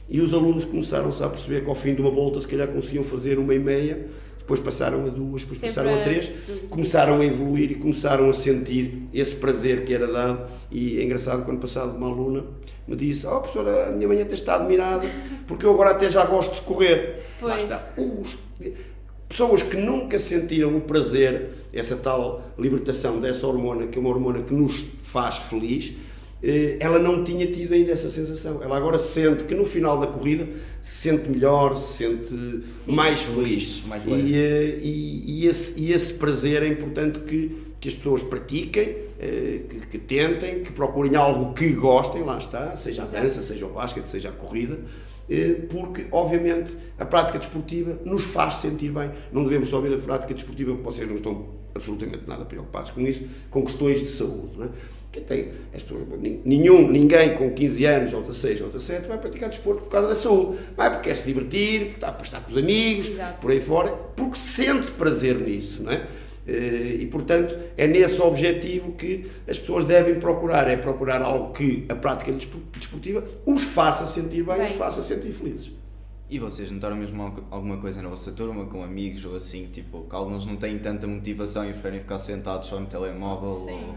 [0.08, 3.02] E os alunos começaram-se a perceber que ao fim de uma volta se calhar conseguiam
[3.04, 4.06] fazer uma e meia,
[4.38, 6.30] depois passaram a duas, depois Sempre passaram a três,
[6.68, 10.50] começaram a evoluir e começaram a sentir esse prazer que era dado.
[10.70, 12.44] E é engraçado quando passado uma aluna
[12.86, 15.08] me disse, oh professora, a minha manhã está admirada,
[15.46, 17.20] porque eu agora até já gosto de correr.
[17.40, 17.62] Lá Pois.
[17.62, 17.92] está.
[17.96, 18.36] Os-
[19.28, 24.42] Pessoas que nunca sentiram o prazer, essa tal libertação dessa hormona, que é uma hormona
[24.42, 25.94] que nos faz feliz,
[26.80, 28.60] ela não tinha tido ainda essa sensação.
[28.62, 30.48] Ela agora sente que no final da corrida
[30.80, 32.34] se sente melhor, se sente
[32.88, 33.82] mais feliz.
[33.86, 38.22] mais e, eh, e, e esse, e esse prazer é importante que, que as pessoas
[38.22, 43.40] pratiquem, eh, que, que tentem, que procurem algo que gostem, lá está, seja a dança,
[43.40, 44.80] seja o basquete, seja a corrida,
[45.30, 49.12] eh, porque, obviamente, a prática desportiva nos faz sentir bem.
[49.32, 53.00] Não devemos só ver a prática desportiva, porque vocês não estão absolutamente nada preocupados com
[53.00, 54.58] isso, com questões de saúde.
[54.58, 54.68] Não é?
[55.12, 56.04] Quem tem, as pessoas,
[56.44, 60.14] nenhum, ninguém com 15 anos, ou 16, ou 17, vai praticar desporto por causa da
[60.14, 60.58] saúde.
[60.74, 63.40] Vai porque quer se divertir, porque está para estar com os amigos, Exato.
[63.42, 66.06] por aí fora, porque sente prazer nisso, não é?
[66.48, 71.84] Eh, E, portanto, é nesse objetivo que as pessoas devem procurar, é procurar algo que
[71.90, 74.64] a prática despo- desportiva os faça sentir bem, Bem.
[74.64, 75.70] os faça sentir felizes.
[76.30, 80.06] E vocês notaram mesmo algu- alguma coisa na vossa turma, com amigos ou assim, tipo,
[80.08, 83.54] que alguns não têm tanta motivação e preferem ficar sentados só no telemóvel?
[83.66, 83.84] Sim.
[83.88, 83.94] Ou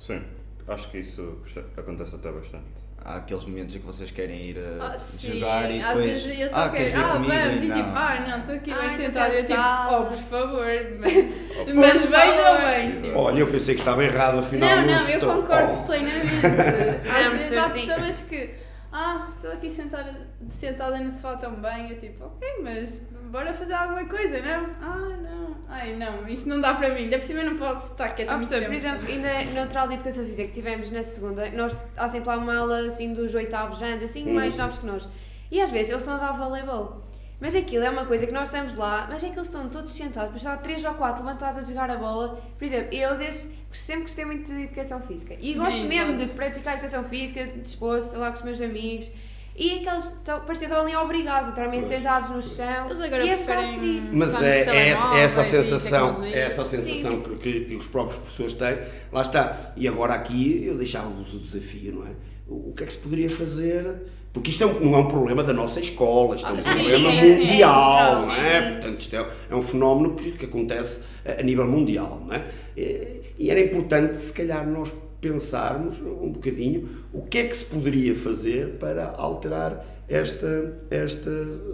[0.00, 0.20] Sim,
[0.68, 1.38] acho que isso
[1.76, 2.88] acontece até bastante.
[3.04, 6.22] há aqueles momentos em que vocês querem ir a Ah, sim, jogar e às depois.
[6.24, 7.32] vezes eu só ah, quero, ah, comigo?
[7.32, 7.76] vamos, e não.
[7.76, 10.66] tipo, ah, não, estou aqui bem tô sentada, eu tipo, oh, por favor,
[10.98, 11.12] mas,
[11.64, 12.18] Por mas favor.
[12.18, 15.42] vejam bem, tipo, Olha, eu pensei que estava errado, afinal Não, não, eu estou.
[15.42, 15.86] concordo Oh.
[15.86, 16.28] plenamente.
[17.08, 18.50] Não, Às vezes há assim- pessoas que,
[18.92, 23.74] ah, estou aqui sentada, sentada no sofá tão bem, eu tipo, ok, mas bora fazer
[23.74, 24.70] alguma coisa, não?
[24.80, 27.92] Ah, não, ai não, isso não dá para mim, ainda por cima eu não posso
[27.92, 28.80] estar quieta Ah, muito professor, tempo.
[28.80, 32.28] por exemplo, ainda no Neutral de Educação Física que tivemos na segunda, nós, há sempre
[32.28, 34.34] lá uma aula assim dos oitavos anos, assim, Uhum.
[34.34, 35.08] mais novos que nós.
[35.50, 37.02] E às vezes eles estão a dar voleibol.
[37.40, 39.92] Mas aquilo é uma coisa que nós estamos lá, mas é que eles estão todos
[39.92, 42.42] sentados, depois há três ou quatro levantados a jogar a bola.
[42.58, 45.36] Por exemplo, eu desde, sempre gostei muito de educação física.
[45.38, 49.12] E gosto Sim, mesmo de praticar educação física, disposto, lá com os meus amigos.
[49.58, 52.86] E aqueles tão- pareciam que estavam ali obrigados, literalmente Pois, sentados no chão.
[52.86, 54.14] Eles agora e é ficar preferem- triste.
[54.14, 57.22] Mas Usando é, os é essa, é essa e sensação, é essa sensação Sim.
[57.22, 58.78] que, que- que os próprios professores têm.
[59.12, 59.72] Lá está.
[59.76, 62.10] E agora aqui eu deixava-vos o desafio, não é?
[62.46, 63.96] O, o que é que se poderia fazer?
[64.32, 66.62] Porque isto é um- não é um problema da nossa escola, isto é um Sim,
[66.62, 68.70] problema sim, mundial, sim, não é?
[68.72, 72.44] Portanto, isto é, é um fenómeno que, que acontece a, a nível mundial, não é?
[72.76, 77.64] E, e era importante, se calhar, nós pensarmos um bocadinho o que é que se
[77.64, 81.30] poderia fazer para alterar esta, esta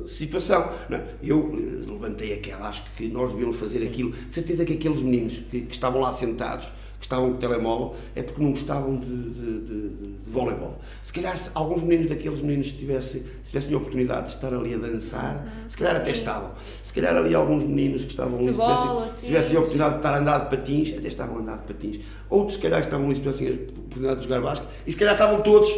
[0.07, 0.73] situação.
[0.89, 1.05] Não é?
[1.23, 4.11] Eu eh, levantei aquela, acho que nós devíamos fazer aquilo.
[4.11, 6.73] De certeza que aqueles meninos que, que estavam lá sentados,
[7.05, 10.79] que estavam com o telemóvel, é porque não gostavam de, de, de, de voleibol.
[11.03, 14.73] Se calhar se alguns meninos daqueles meninos tivessem, se tivessem a oportunidade de estar ali
[14.73, 16.13] a dançar, se calhar até Sim.
[16.13, 16.51] estavam.
[16.83, 19.59] Se calhar ali alguns meninos que estavam ali, se Futebol, tivessem, se assim, tivessem a
[19.59, 22.01] oportunidade de estar a andar de patins, até estavam a andar de patins.
[22.31, 24.97] Outros, se calhar, que estavam ali, se tivessem a oportunidade de jogar basquete, e se
[24.97, 25.69] calhar estavam todos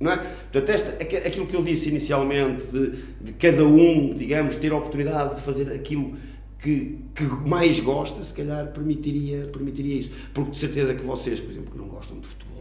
[0.00, 0.16] não é?
[0.16, 4.76] Portanto, esta, aqu- aquilo que eu disse inicialmente, de, de cada um, digamos, ter a
[4.76, 6.14] oportunidade de fazer aquilo
[6.62, 10.10] que, que mais gosta, se calhar permitiria, permitiria isso.
[10.32, 12.52] Porque de certeza que vocês, por exemplo, que não gostam de futebol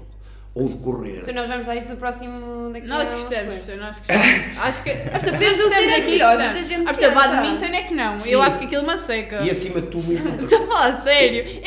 [0.54, 3.78] ou de correr, Então nós vamos a isso no próximo daqui a Nós gostamos, professor,
[3.78, 4.60] nós gostamos.
[4.60, 4.90] Acho que.
[4.90, 7.10] podemos Todos ser estamos as aqui, a gente tenta.
[7.12, 8.20] badminton é que não.
[8.20, 8.30] Sim.
[8.32, 9.42] Eu acho que aquilo me seca.
[9.44, 10.12] e acima de tudo,
[10.44, 11.46] Estou a falar sério.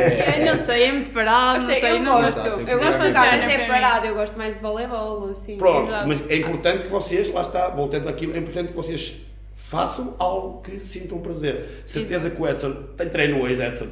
[0.00, 2.98] É não sei, é muito parado, não Eu, sei, eu não gosto, Exato, eu gosto
[2.98, 5.56] de de ficar cena para separado, eu gosto mais de voleibol, assim.
[5.58, 6.08] Pronto, Exato.
[6.08, 9.16] mas é importante que vocês, lá está, voltando àquilo, é importante que vocês
[9.70, 11.64] façam algo que sintam prazer.
[11.86, 13.86] Certeza que o Edson tem treino hoje, Edson.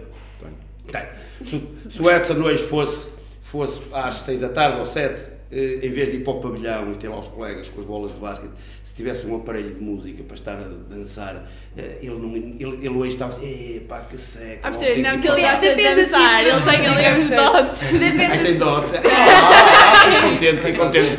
[0.90, 1.02] Tem.
[1.44, 3.08] Se, o- se o Edson hoje fosse,
[3.42, 6.90] fosse às 6 da tarde ou 7, eh, em vez de ir para o pavilhão
[6.90, 8.50] e ter lá os colegas com as bolas de basquete,
[8.82, 12.88] se tivesse um aparelho de música para estar a dançar, eh, ele, não, ele, ele
[12.88, 14.66] hoje estava assim, epá, que seca.
[14.66, 17.52] Ah, tem não, que ele gosta de Depende dançar, ele tem ali professor.
[17.52, 17.90] dotes.
[17.92, 18.92] Depende, tem dotes.
[18.94, 21.16] Ah, fico contente, fico contente.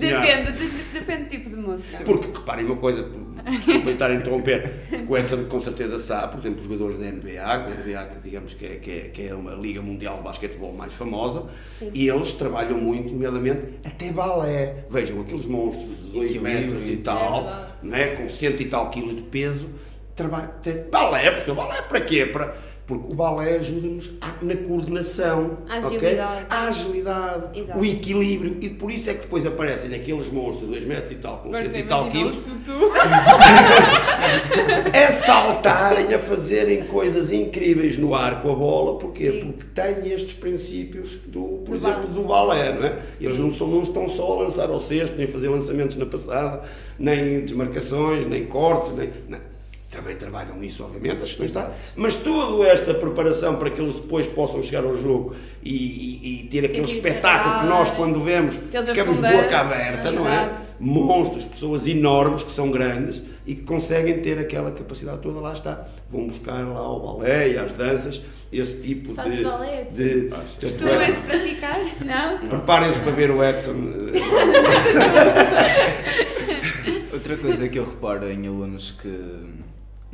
[0.00, 2.04] Depende, de- depende do tipo de música.
[2.04, 3.08] Porque, reparem uma coisa,
[3.44, 7.04] desculpa estar a interromper, que o Edson com certeza sabe, por exemplo, os jogadores da
[7.06, 10.22] NBA, a NBA que digamos que é, que, é, que é uma liga mundial de
[10.24, 11.46] basquetebol mais famosa,
[11.92, 14.84] e eles trabalham muito, nomeadamente, até balé.
[14.90, 16.42] Vejam, aqueles monstros de 2 Equilíbrio.
[16.42, 17.46] metros e tal,
[17.92, 18.06] é?
[18.16, 19.68] com cento e tal quilos de peso,
[20.16, 20.50] trabalham,
[20.90, 22.26] balé, professor, balé para quê?
[22.26, 24.10] Para, porque o balé ajuda-nos
[24.42, 25.96] na coordenação, A ok?
[25.96, 26.46] agilidade.
[26.50, 27.78] a agilidade, Exato.
[27.80, 31.14] o equilíbrio, e por isso é que depois aparecem aqueles monstros de 2 metros e
[31.16, 32.92] tal, com Agora cento tu e tal quilos, tutu.
[35.08, 39.40] a saltarem, a fazerem coisas incríveis no ar com a bola, porquê?
[39.40, 39.52] Sim.
[39.52, 42.14] Porque têm estes princípios, do, por Do exemplo, balé.
[42.14, 42.98] do balé, não é?
[43.20, 46.06] Eles não, são, não estão só a lançar ao cesto, nem a fazer lançamentos na
[46.06, 46.62] passada,
[46.98, 49.10] nem desmarcações, nem cortes, nem...
[49.28, 49.53] Não.
[49.94, 51.74] Também trabalham isso, obviamente, as questões Exato.
[51.96, 56.44] mas toda esta preparação para que eles depois possam chegar ao jogo e, e- e
[56.48, 60.34] ter aquele Sentir espetáculo que nós, quando vemos, ficamos de boca aberta, não é?
[60.44, 60.64] Exato.
[60.80, 65.84] Monstros, pessoas enormes que são grandes e que conseguem ter aquela capacidade toda, lá está.
[66.10, 68.20] Vão buscar lá ao balé e às danças
[68.52, 69.44] esse tipo Fazes de.
[69.44, 69.84] balé?
[69.84, 70.30] de,
[70.60, 71.80] Costumas praticar?
[72.04, 72.38] Não?
[72.48, 73.74] Preparem-se para ver o Edson.
[77.12, 79.08] Outra coisa que eu reparo em alunos que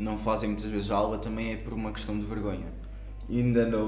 [0.00, 2.66] não fazem muitas vezes a aula também é por uma questão de vergonha.
[3.28, 3.86] E ainda no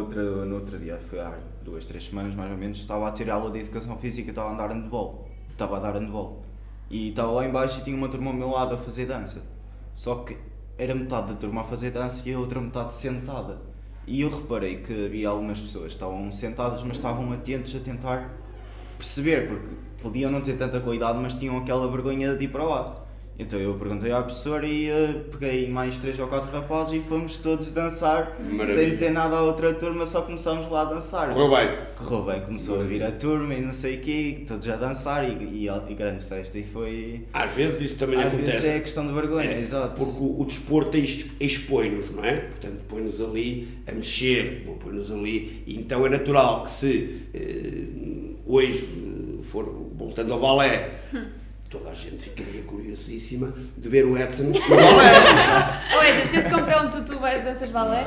[0.55, 3.61] outro, dia, foi há duas, três semanas mais ou menos, estava a ter aula de
[3.61, 5.29] educação física, estava a andar handball.
[5.51, 6.42] Estava a dar handball.
[6.90, 9.42] E estava lá em baixo e tinha uma turma ao meu lado a fazer dança.
[9.92, 10.37] Só que
[10.79, 13.59] era metade da turma a fazer dança e a outra metade sentada.
[14.07, 18.31] E eu reparei que havia algumas pessoas que estavam sentadas, mas estavam atentos a tentar
[18.98, 23.02] perceber, porque podiam não ter tanta qualidade, mas tinham aquela vergonha de ir para lá.
[23.38, 27.38] Então eu perguntei à professora e eh, peguei mais três ou quatro rapazes e fomos
[27.38, 28.66] todos dançar, Maravilha.
[28.66, 31.33] sem dizer nada à outra turma, só começámos lá a dançar.
[31.33, 31.79] Correu bem.
[31.97, 35.25] Correu bem, começou a vir a turma e não sei o quê, todos a dançar
[35.29, 36.59] e, e, e grande festa.
[36.59, 37.23] E foi.
[37.33, 38.51] Às vezes isso também Às acontece.
[38.51, 40.05] vezes é questão de vergonha, É, exato.
[40.05, 42.37] Porque o, o desporto ex- expõe-nos, não é?
[42.37, 45.62] Portanto, põe-nos ali a mexer, põe-nos ali.
[45.66, 47.85] E então é natural que se eh,
[48.47, 48.87] hoje
[49.40, 49.64] eh, for
[49.97, 51.01] voltando ao balé,
[51.72, 55.12] toda a gente ficaria curiosíssima de ver o Edson no balé.
[55.96, 58.04] Ou se eu te comprar um tutu, vais danças balé?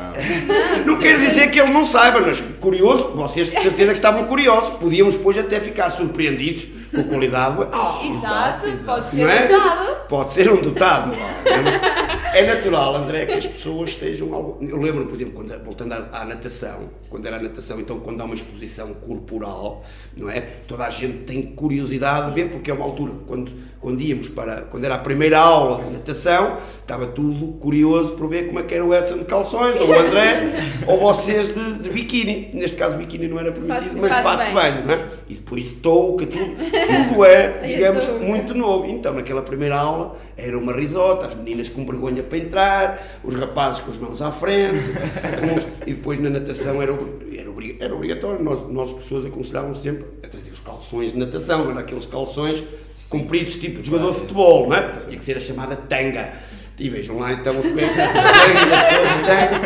[0.86, 4.70] Não quero dizer que ele não saiba, mas curioso, vocês de certeza que estavam curiosos.
[4.80, 7.58] Podíamos depois até ficar surpreendidos com a qualidade.
[7.60, 8.86] Oh, Exato, exato.
[8.86, 9.48] pode Não ser é?
[9.48, 9.96] dotado.
[10.08, 12.05] Pode ser um dotado, não
[12.40, 12.56] é?
[12.56, 14.58] Natural, André, que as pessoas estejam algo.
[14.62, 18.22] Eu lembro, por exemplo, quando, voltando à, à natação, quando era a natação, então quando
[18.22, 19.84] há uma exposição corporal,
[20.16, 20.42] não é?
[20.68, 24.62] Toda a gente tem curiosidade de ver, porque é uma altura, quando, quando íamos para.
[24.64, 28.74] Quando era a primeira aula de natação, estava tudo curioso por ver como é que
[28.74, 30.52] era o Edson de calções, ou o André,
[30.88, 32.52] ou vocês de, de biquíni.
[32.54, 34.54] Neste caso, biquíni não era permitido, Fato- mas de fato bem.
[34.54, 35.10] banho, não é?
[35.30, 38.86] E depois de touca, tudo, tudo é, digamos, muito novo.
[38.90, 43.80] Então, naquela primeira aula, era uma risota, as meninas com vergonha para entrar, os rapazes
[43.82, 44.78] com as mãos à frente,
[45.54, 48.44] uns- e depois na natação era, era, era obrigatório.
[48.44, 52.64] Nós, nós, professores, aconselhavam sempre a trazer os calções de natação, era aqueles calções
[53.10, 54.92] compridos, tipo de jogador de futebol, não é?
[54.94, 56.34] Tinha que ser a chamada tanga.
[56.78, 57.96] E vejam lá então os colegas.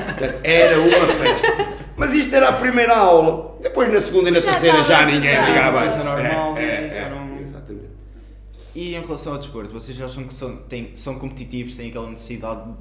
[0.06, 1.67] Portanto, era uma festa.
[1.98, 3.58] Mas isto era a primeira aula.
[3.62, 5.84] Depois na segunda e na Já terceira já ninguém ligava.
[5.84, 6.93] É, é?
[6.95, 7.29] Já é.
[8.75, 12.67] E em relação ao desporto, vocês acham que são, têm, são competitivos, têm aquela necessidade
[12.67, 12.73] de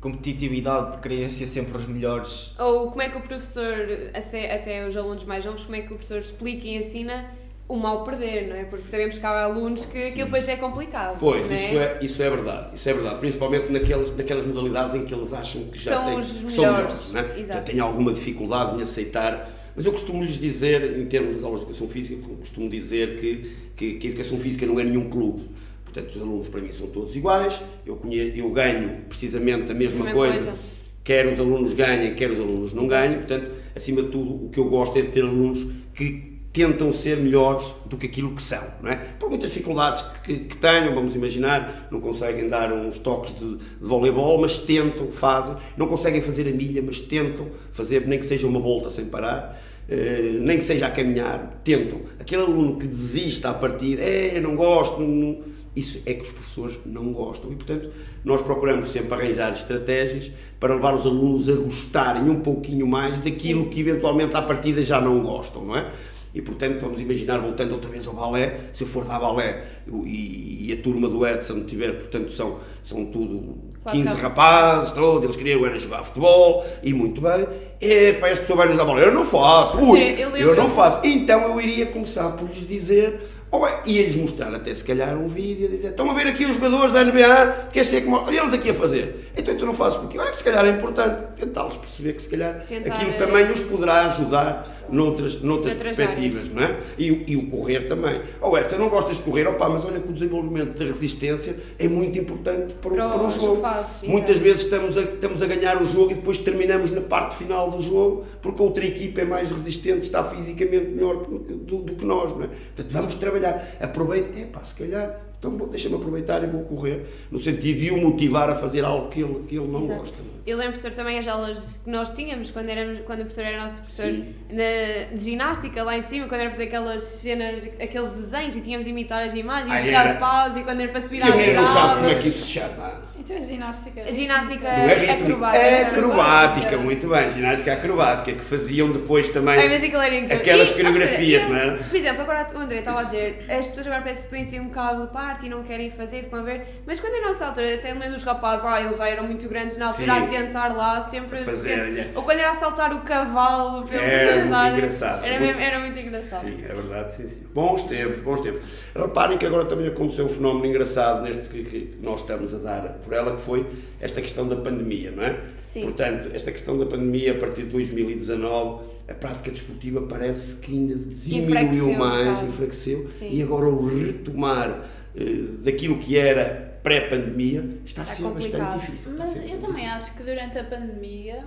[0.00, 2.52] competitividade de quererem ser sempre os melhores?
[2.58, 5.86] Ou como é que o professor, até até os alunos mais novos, como é que
[5.86, 7.30] o professor explica e ensina
[7.68, 8.64] o mal perder, não é?
[8.64, 11.18] Porque sabemos que há alunos que aquilo depois é complicado.
[11.18, 15.04] Pois, não isso, é, isso é verdade, isso é verdade, principalmente naquelas, naquelas modalidades em
[15.04, 17.40] que eles acham que já São têm, os que melhores, são melhores, não é?
[17.40, 17.58] exato.
[17.58, 21.60] Já têm alguma dificuldade em aceitar, mas eu costumo lhes dizer, em termos das aulas
[21.60, 25.42] de educação física, costumo dizer que, que, que a educação física não é nenhum clube.
[25.84, 30.10] Portanto, os alunos para mim são todos iguais, eu, conhe- eu ganho precisamente a mesma,
[30.10, 30.58] coisa, coisa.
[31.04, 34.58] quer os alunos ganhem, quer os alunos não ganhem, portanto, acima de tudo, o que
[34.58, 38.62] eu gosto é de ter alunos que tentam ser melhores do que aquilo que são,
[38.82, 38.96] não é?
[39.18, 43.64] Por muitas dificuldades que, que tenham, vamos imaginar, não conseguem dar uns toques de, de
[43.80, 48.46] voleibol, mas tentam, fazem, não conseguem fazer a milha, mas tentam fazer, nem que seja
[48.46, 52.00] uma volta sem parar, eh, nem que seja a caminhar, tentam.
[52.20, 55.40] Aquele aluno que desiste à partida, é, não gosto, não-
[55.74, 57.90] isso é que os professores não gostam e, portanto,
[58.22, 63.70] nós procuramos sempre arranjar estratégias para levar os alunos a gostarem um pouquinho mais daquilo
[63.70, 65.90] que eventualmente à partida já não gostam, não é?
[66.34, 69.64] E, portanto, vamos imaginar, voltando outra vez ao balé, se eu for dar balé
[70.06, 74.22] e, e a turma do Edson tiver, portanto, são, são tudo Quase 15 rapazes.
[74.22, 77.46] rapazes, todos, eles queriam era jogar futebol, e muito bem,
[77.80, 80.54] e para esta pessoa vai nos dar balé, eu não faço, ui, Sim, eu eu,
[80.56, 81.00] não faço.
[81.04, 85.26] Então eu iria começar por lhes dizer, ou é, ia-lhes mostrar até se calhar um
[85.26, 88.40] vídeo, a dizer, estão a ver aqui os jogadores da NBA, quer ser como, olha
[88.40, 91.24] eles aqui a fazer, então tu não fazes porque, olha que se calhar é importante
[91.36, 96.48] tentá-los perceber que se calhar Tentar, aquilo eh, também os poderá ajudar noutras, noutras perspectivas,
[96.48, 96.76] não é?
[96.96, 98.20] E, o- e o correr também.
[98.40, 99.46] Oh Edson, não gostas de correr?
[99.48, 103.26] Opa, mas olha que o desenvolvimento da resistência é muito importante para, o- Para para
[103.26, 103.56] o jogo.
[103.74, 104.44] Fases, Muitas exato.
[104.44, 107.80] vezes estamos a, estamos a ganhar o jogo e depois terminamos na parte final do
[107.80, 112.04] jogo porque a outra equipa é mais resistente, está fisicamente melhor que- do, do que
[112.04, 112.48] nós, não é?
[112.48, 113.66] Portanto, vamos trabalhar.
[113.80, 117.96] Aproveite, é pá, se calhar, então deixa-me aproveitar e vou correr, no sentido de o
[117.98, 119.98] motivar a fazer algo que ele, que ele não Exato.
[120.00, 120.16] gosta.
[120.18, 120.32] não é?
[120.44, 123.62] Eu lembro, professor, também as aulas que nós tínhamos quando, éramos, quando o professor era
[123.62, 124.12] nosso professor
[124.50, 128.84] na, de ginástica lá em cima, quando era fazer aquelas cenas, aqueles desenhos e tínhamos
[128.86, 130.12] de imitar as imagens, Ah, os era?
[130.14, 132.50] rapazes e quando era para subir à menina não sabe como é que isso se
[132.50, 133.00] chama.
[133.24, 134.02] Então a ginástica.
[134.02, 135.64] A ginástica é acrobática.
[135.64, 140.36] é acrobática, muito bem, ginástica acrobática, que faziam depois também Ai, mas aquilo era incrível.
[140.38, 141.76] aquelas E, coreografias, não é?
[141.76, 144.60] Por exemplo, agora o André estava a dizer, as pessoas agora parecem que põem assim
[144.60, 146.82] um bocado de parte e não querem fazer, ficam a ver.
[146.84, 149.48] Mas quando é a nossa altura, até lembro dos rapazes, ah, eles já eram muito
[149.48, 150.20] grandes na altura Sim.
[150.20, 151.38] a tentar lá, sempre.
[151.38, 152.10] A fazer, é.
[152.16, 155.24] Ou quando era a saltar o cavalo para eles Era muito engraçado.
[155.24, 156.40] Era, mesmo- era muito engraçado.
[156.42, 157.42] Sim, é verdade, sim, sim.
[157.54, 158.62] Bons tempos, bons tempos.
[158.96, 162.82] Reparem que agora também aconteceu um fenómeno engraçado neste que, que nós estamos a dar
[163.04, 163.66] por ela, que foi
[164.00, 165.40] esta questão da pandemia, não é?
[165.60, 165.82] Sim.
[165.82, 170.94] Portanto, esta questão da pandemia, a partir de 2019, a prática desportiva parece que ainda
[170.96, 172.46] diminuiu mais, bocado.
[172.48, 175.24] enfraqueceu, e agora o retomar eh,
[175.62, 178.60] daquilo que era pré-pandemia está a Está ser complicado.
[178.74, 179.12] bastante difícil.
[179.12, 179.96] a Mas eu também difícil.
[179.96, 181.44] acho que durante a pandemia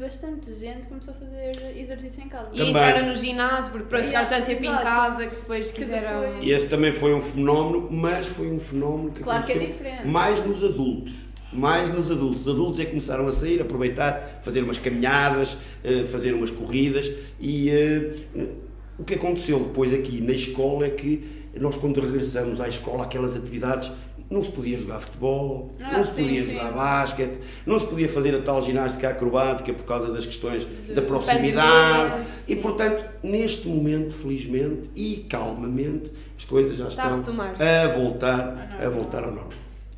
[0.00, 2.48] bastante gente começou a fazer exercício em casa.
[2.52, 2.70] E Também.
[2.70, 4.82] entraram no ginásio, porque pronto, Yeah, tanto tempo em exato.
[4.84, 6.20] casa que depois Que quiseram.
[6.20, 9.54] depois- E esse também foi um fenómeno, mas foi um fenómeno que Claro que é
[9.56, 10.06] aconteceu diferente.
[10.08, 11.14] mais nos adultos.
[11.52, 12.46] Mais nos adultos.
[12.46, 17.10] Os adultos é que começaram a sair, aproveitar, fazer umas caminhadas, eh, fazer umas corridas
[17.38, 18.10] e eh,
[18.98, 23.36] o que aconteceu depois aqui na escola é que nós quando regressamos à escola, aquelas
[23.36, 23.92] atividades,
[24.32, 26.52] não se podia jogar futebol, Ah, não se sim, podia sim.
[26.54, 30.94] jogar basquete, não se podia fazer a tal ginástica acrobática por causa das questões da
[30.94, 32.10] De proximidade.
[32.10, 37.54] pandemia, E portanto, neste momento, felizmente e calmamente, as coisas já Está a estão retomar.
[37.60, 39.50] a voltar, a voltar ao normal.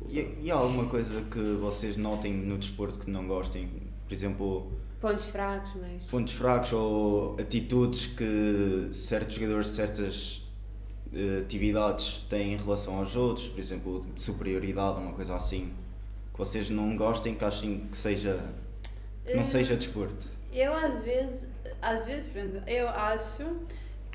[0.09, 3.69] E, e há alguma coisa que vocês notem no desporto que não gostem?
[4.07, 4.71] Por exemplo,
[5.01, 6.03] Pontos fracos, mas.
[6.05, 10.41] pontos fracos ou atitudes que certos jogadores de certas
[11.41, 15.73] atividades têm em relação aos outros, por exemplo, de superioridade, uma coisa assim,
[16.31, 18.43] que vocês não gostem, que achem que seja
[19.25, 20.37] que não Eh, seja desporto.
[20.51, 21.47] Eu às vezes,
[21.81, 22.29] às vezes,
[22.67, 23.43] eu acho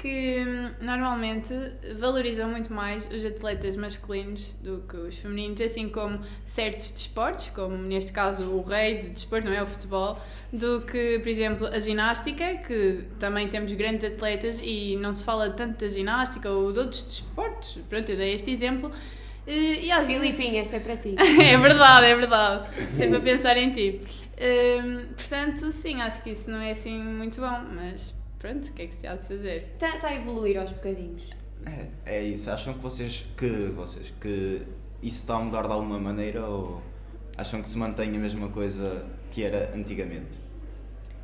[0.00, 1.52] que hum, normalmente
[1.96, 7.76] valorizam muito mais os atletas masculinos do que os femininos, assim como certos desportos, como
[7.76, 10.18] neste caso o rei de desporto, não é o futebol,
[10.50, 15.50] do que, por exemplo, a ginástica, que também temos grandes atletas e não se fala
[15.50, 17.78] tanto da ginástica ou de outros desportos.
[17.88, 18.90] Pronto, eu dei este exemplo.
[19.46, 21.14] E às Filipinho, esta é para ti.
[21.18, 22.68] é verdade, é verdade.
[22.96, 24.00] Sempre a pensar em ti.
[24.40, 28.82] Hum, portanto, sim, acho que isso não é assim muito bom, mas pronto, o que
[28.82, 29.66] é que se há de fazer?
[29.72, 31.30] Está, está a evoluir aos bocadinhos.
[31.64, 32.50] É, é isso.
[32.50, 34.62] Acham que vocês que vocês que
[35.02, 36.82] isso está a mudar de alguma maneira ou
[37.36, 40.38] acham que se mantém a mesma coisa que era antigamente?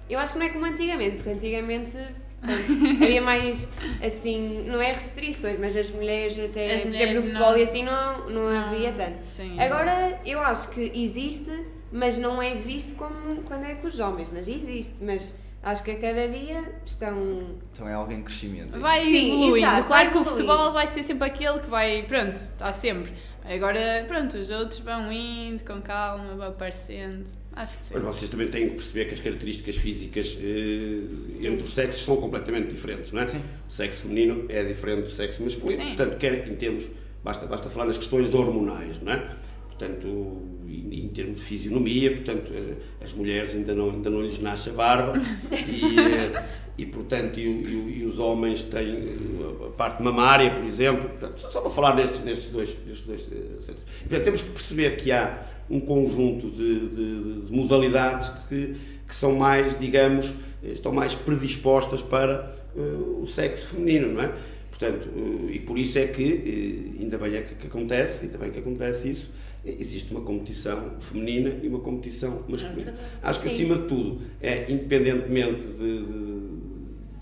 [0.08, 1.92] Eu acho que não é como antigamente, porque antigamente
[2.40, 3.66] pronto, havia mais,
[4.04, 7.58] assim, não é restrições, mas as mulheres até, As por mulheres exemplo, no futebol não-
[7.58, 9.20] e assim não, não, Não, havia tanto.
[9.26, 9.58] Sim.
[9.58, 11.50] Agora, eu acho que existe,
[11.90, 15.34] mas não é visto como quando é com os homens, mas existe, mas
[15.66, 17.58] acho que a cada dia estão...
[17.72, 18.78] Então é algo em crescimento.
[18.78, 19.56] vai Sim, evoluindo.
[19.56, 23.12] exato, claro vai que o futebol vai ser sempre aquele que vai, pronto, está sempre.
[23.44, 27.24] Agora, pronto, os outros vão indo com calma, vão aparecendo.
[27.52, 27.94] Acho que sim.
[27.94, 32.16] Mas vocês também têm que perceber que as características físicas eh, entre os sexos são
[32.16, 33.28] completamente diferentes, não é?
[33.28, 33.42] Sim.
[33.68, 35.88] O sexo feminino é diferente do sexo masculino, Sim.
[35.96, 36.88] portanto, quer em termos,
[37.24, 39.36] basta, basta falar nas questões hormonais, não é?
[39.78, 42.74] Portanto, em, termos de fisionomia, portanto, eh,
[43.04, 45.12] as mulheres ainda não, ainda não lhes nasce a barba
[45.52, 46.44] e, eh,
[46.78, 51.38] e portanto, e, e e os homens têm eh, a parte mamária, por exemplo, portanto,
[51.40, 53.84] só- só para falar nestes, nestes dois, nestes dois centros.
[54.00, 59.34] Portanto, temos que perceber que há um conjunto de, de- de modalidades que, que são
[59.36, 62.80] mais, digamos, estão mais predispostas para eh,
[63.20, 64.32] o sexo feminino, não é?
[64.70, 65.08] Portanto,
[65.50, 69.08] e por isso é que, ainda bem é que, que acontece, ainda bem que acontece
[69.08, 69.30] isso,
[69.66, 72.94] existe uma competição feminina e uma competição masculina.
[73.22, 73.54] Acho que Sim.
[73.54, 76.46] acima de tudo, é, independentemente de, de-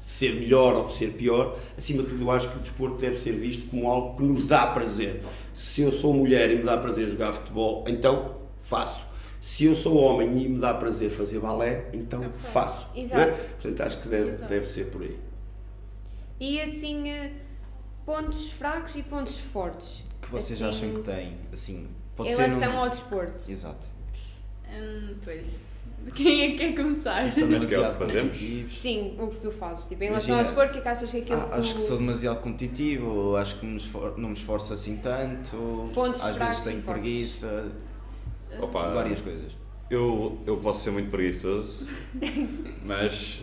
[0.01, 3.16] ser melhor ou de ser pior, acima de tudo eu acho que o desporto deve
[3.18, 5.22] ser visto como algo que nos dá prazer.
[5.55, 9.07] Se eu sou mulher e me dá prazer jogar futebol, então faço.
[9.40, 12.86] Se eu sou homem e me dá prazer fazer balé, então Então faço.
[12.95, 13.01] é?
[13.01, 13.38] Exato.
[13.61, 14.49] Portanto, acho que deve, Exato.
[14.49, 15.16] deve ser por aí.
[16.40, 17.32] E assim, eh,
[18.05, 20.05] pontos fracos e pontos fortes.
[20.20, 21.86] Que vocês Assim, acham que têm, assim,
[22.17, 22.79] pode relação um...
[22.79, 23.51] ao desporto.
[23.51, 23.87] Exato.
[24.73, 25.47] Hum, pois.
[26.15, 27.17] Quem é que quer começar?
[27.31, 28.23] Se que é demasiado fazemos?
[28.25, 28.77] competitivos.
[28.79, 29.87] Sim, o que tu fazes.
[29.87, 31.45] Tipo, em relação Imagina- ao desporto, o que é que achas que é aquilo Ah,
[31.45, 31.59] que tu...
[31.61, 35.57] acho que sou demasiado competitivo, ou acho que me esfor- não me esforço assim tanto,
[35.57, 37.73] ou Pontos às vezes tenho preguiça,
[38.61, 39.53] Opa, várias coisas.
[39.91, 41.89] Eu, eu posso ser muito preguiçoso,
[42.85, 43.43] mas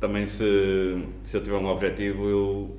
[0.00, 2.76] também se, se eu tiver um objetivo, eu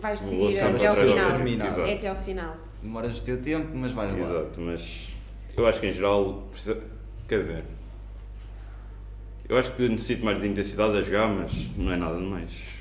[0.00, 1.26] Vais vou seguir até ao final.
[1.26, 1.78] terminar.
[1.80, 2.56] É até ao final.
[2.86, 4.18] Demoras o teu tempo, mas vais lá.
[4.18, 5.12] Exato, mas
[5.56, 6.80] eu acho que em geral, precisa-
[7.26, 7.64] quer dizer,
[9.48, 12.76] eu acho que necessito mais de intensidade a jogar, mas não é nada de mais.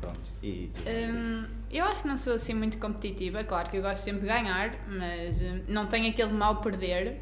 [0.00, 0.30] Pronto.
[0.40, 0.80] E tu?
[0.88, 3.42] Hum, eu acho que não sou assim muito competitiva.
[3.42, 7.16] Claro que eu gosto sempre de ganhar, mas hum, não tenho aquele mal perder.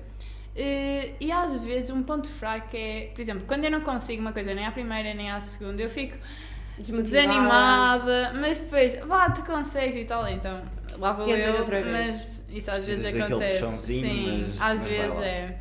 [0.55, 4.33] Eh, e às vezes um ponto fraco é, por exemplo, quando eu não consigo uma
[4.33, 6.19] coisa nem à primeira nem à segunda, eu fico
[6.79, 10.63] desanimada, mas depois, vá, tu consegues e tal, então
[11.01, 11.93] lá vou Tentas eu, outra vez.
[11.93, 13.79] mas isso às Precisas vezes acontece.
[13.79, 15.57] Sim, mas- às mas vezes é.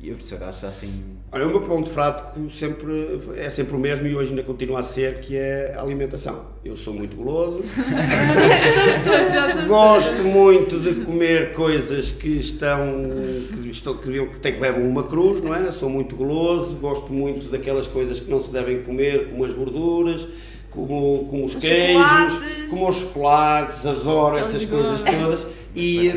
[0.00, 1.02] E o professor acha assim.
[1.32, 4.82] Olha, o meu ponto fraco sempre, é sempre o mesmo e hoje ainda continua a
[4.82, 6.44] ser, que é a alimentação.
[6.62, 7.64] Eu sou muito goloso,
[9.66, 12.78] gosto muito de comer coisas que estão,
[13.62, 15.70] que, estão, que, que têm que levar uma cruz, não é?
[15.72, 20.26] Sou muito goloso, gosto muito daquelas coisas que não se devem comer, como as gorduras,
[20.74, 22.70] como, como os, Os queijos, chocolates.
[22.70, 26.12] como os chocolates, adoro Aqueles essas coisas todas e eh,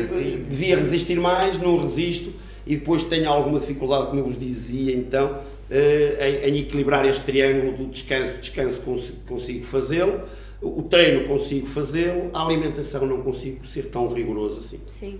[0.48, 2.32] devia resistir mais, não resisto
[2.66, 5.38] e depois tenho alguma dificuldade, como eu vos dizia então,
[5.70, 10.20] eh, em, em equilibrar este triângulo do descanso, descanso consigo, consigo fazê-lo,
[10.60, 14.80] o treino consigo fazê-lo, a alimentação não consigo ser tão rigoroso assim.
[14.86, 15.18] Sim.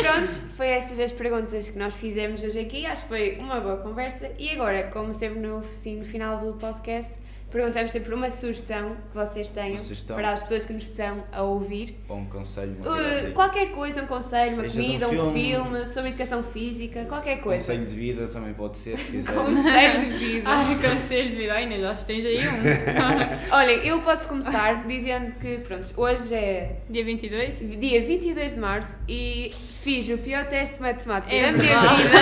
[0.00, 2.86] Prontos, foi estas as perguntas que nós fizemos hoje aqui.
[2.86, 4.32] Acho que foi uma boa conversa.
[4.38, 7.14] E agora, como sempre no, assim, no final do podcast,
[7.52, 10.16] perguntamos sempre uma sugestão que vocês tenham sugestão.
[10.16, 11.98] para as pessoas que nos estão a ouvir.
[12.08, 13.30] Ou um conselho, uma Uh, vida assim.
[13.32, 15.42] qualquer coisa, um conselho, uma Seja de um comida, um filme.
[15.72, 17.64] filme, sobre educação física, qualquer coisa.
[17.72, 19.32] Conselho de vida também pode ser, se quiser.
[19.34, 20.50] Conselho de vida.
[20.50, 23.52] Ai, conselho de vida, ai, Inês, acho que tens aí um.
[23.54, 27.78] Olha, eu posso começar dizendo que, pronto, hoje é Dia 22?
[27.78, 32.18] dia 22 de março e fiz o pior teste de matemática É da minha vida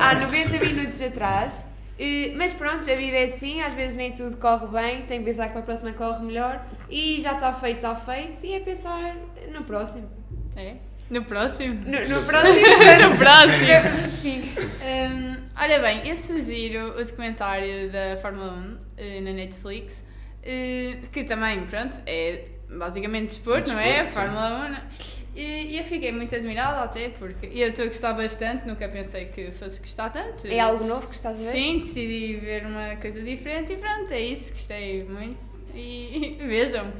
[0.00, 1.66] há 90 minutos atrás.
[2.02, 5.26] Eh, Mas pronto, a vida é assim, às vezes nem tudo corre bem, tem que
[5.26, 8.60] pensar que para a próxima corre melhor e já está feito, está feito e é
[8.60, 9.16] pensar
[9.52, 10.08] no próximo.
[10.56, 10.76] É?
[11.10, 11.74] No próximo?
[11.74, 12.54] No, no próximo?
[13.10, 14.08] No próximo!
[14.08, 14.40] Sim.
[14.82, 20.02] Hum, ora bem, eu sugiro o documentário da Fórmula 1 eh, na Netflix,
[20.42, 24.00] eh, que também, pronto, é basicamente desporto, não é?
[24.02, 24.14] Desporto, sim.
[24.14, 25.19] Fórmula 1.
[25.42, 29.50] E eu fiquei muito admirada até porque eu estou a gostar bastante, nunca pensei que
[29.50, 30.46] fosse gostar tanto.
[30.46, 31.58] É algo novo que estás a ver?
[31.58, 35.38] Sim, decidi ver uma coisa diferente e pronto, é isso, gostei muito.
[35.74, 36.92] E vejam.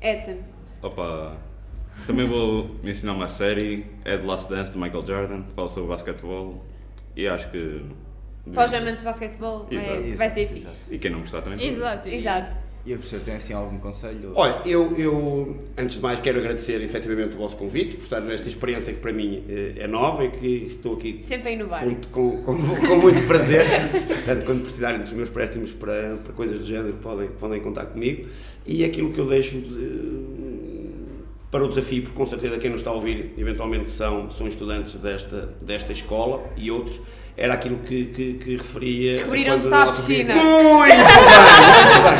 [0.00, 0.38] Edson.
[0.82, 1.36] Opa,
[2.06, 5.88] também vou mencionar uma série, é The Last Dance, de Michael Jordan, que fala sobre
[5.90, 6.64] basquetebol
[7.16, 7.84] e acho que...
[8.54, 10.16] Para os amantes de basquetebol vai, Exato.
[10.16, 10.54] vai ser Exato.
[10.60, 10.94] fixe.
[10.94, 11.66] E quem não gostar também.
[11.68, 12.08] Exato.
[12.08, 12.69] e- Exato.
[12.86, 14.32] E o professor tem assim algum conselho?
[14.34, 18.48] Olha, eu, eu antes de mais quero agradecer efetivamente o vosso convite, por estar nesta
[18.48, 21.84] experiência que para mim eh, é nova e que estou aqui Sempre a inovar.
[21.84, 22.56] com, com, com,
[22.86, 23.62] com muito prazer.
[24.08, 28.26] Portanto, quando precisarem dos meus préstimos para, para coisas do género, podem, podem contar comigo.
[28.66, 30.39] E aquilo que eu deixo de-
[31.50, 34.94] para o desafio, porque com certeza quem nos está a ouvir eventualmente são, são estudantes
[34.94, 37.00] desta, desta escola e outros,
[37.36, 39.10] era aquilo que, que, que referia.
[39.12, 40.34] Descobriram onde está a piscina.
[40.40, 42.12] Muito bem, muito bem.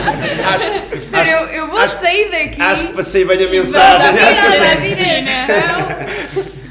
[0.46, 0.68] Acho,
[1.16, 2.60] acho, eu, eu vou acho- sair daqui.
[2.62, 4.08] acho que passei bem a mensagem.
[4.18, 4.66] Acho que passei-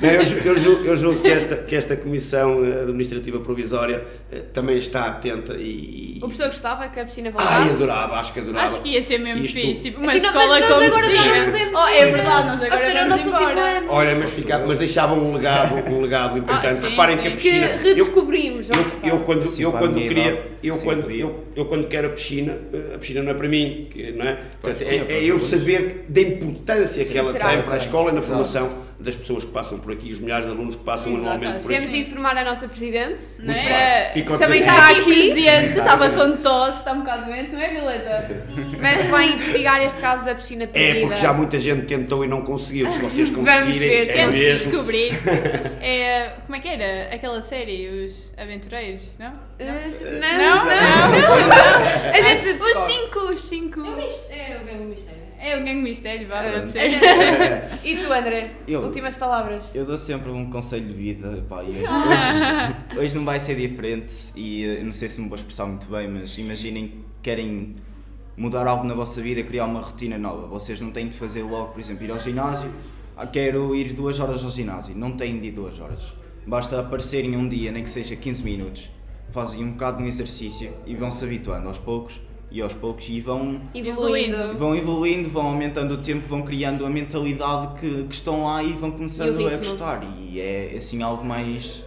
[0.02, 4.42] eu, ju- eu julgo, eu julgo que, esta, que esta Comissão eh, Administrativa Provisória eh,
[4.54, 6.18] também está atenta e.
[6.18, 7.54] O professor gostava que a piscina voltasse?
[7.54, 8.68] Ai, adorava, acho que adorava.
[8.68, 10.76] Acho que ia ser mesmo Isto- fixe, tipo uma Assim, não, escola mas nós com
[10.86, 11.36] agora já piscina.
[11.46, 13.78] não podemos Oh, é verdade, nós A agora é o vamos nosso último embora.
[13.78, 13.88] ano.
[13.90, 16.68] Olha, mas, ficava, mas deixava um legado, um legado importante.
[16.68, 17.36] Ah, sim, Reparem que a sim.
[17.38, 17.66] Que piscina.
[17.68, 19.08] eu- redescobrimos Eu, está.
[19.08, 22.08] eu quando, Sim, eu a quando queria, idade, eu sim, quando, eu, eu quando quero
[22.08, 24.40] a piscina, eh, a piscina não é para mim, que- não é?
[24.62, 28.14] Portanto, é, é é eu saber da importância que ela tem para a escola e
[28.14, 28.28] na Exato.
[28.28, 31.64] formação das pessoas que passam por aqui, os milhares de alunos que passam Exato, anualmente
[31.64, 31.80] por aqui.
[31.80, 33.24] Temos de informar a nossa Presidente.
[33.40, 34.12] Não é?
[34.14, 34.24] bem.
[34.24, 38.46] Também está aqui presente, estava com tosse, está um bocado doente, não é, Violeta?
[38.82, 40.98] Mas vai investigar este caso da piscina perdida.
[40.98, 42.90] É, porque já muita gente tentou e não conseguiu.
[42.90, 45.20] Se vocês Vamos conseguirem, ver, é Temos de descobrir.
[45.82, 49.34] É, como é que era aquela série, Os Aventureiros, não?
[49.60, 49.88] Eh,
[50.20, 52.10] Não, não, não.
[52.14, 53.80] A gente Os cinco, os cinco.
[54.30, 55.29] É o grande mistério.
[55.42, 56.52] É o gangue mistério, vá, É.
[56.52, 56.92] pode A ser.
[56.92, 58.52] gente- E tu, André?
[58.68, 59.74] Eu- Últimas palavras.
[59.74, 63.56] Eu dou sempre um conselho de vida, pá, e hoje, hoje, hoje não vai ser
[63.56, 67.76] diferente e eh, não sei se me vou expressar muito bem, mas imaginem que querem
[68.36, 70.46] mudar algo na vossa vida, criar uma rotina nova.
[70.48, 72.70] Vocês não têm de fazer logo, por exemplo, ir ao ginásio,
[73.16, 76.14] ah, quero ir duas horas ao ginásio, não têm de ir duas horas.
[76.46, 78.90] Basta aparecerem um dia, nem que seja 15 minutos,
[79.30, 82.20] fazem um bocado de um exercício e vão se habituando aos poucos
[82.52, 84.58] e aos poucos e vão Evoluindo.
[84.58, 88.74] vão evoluindo, vão aumentando o tempo, vão criando a mentalidade que, que estão lá e
[88.74, 90.02] vão começando E a gostar.
[90.20, 91.86] E é assim algo mais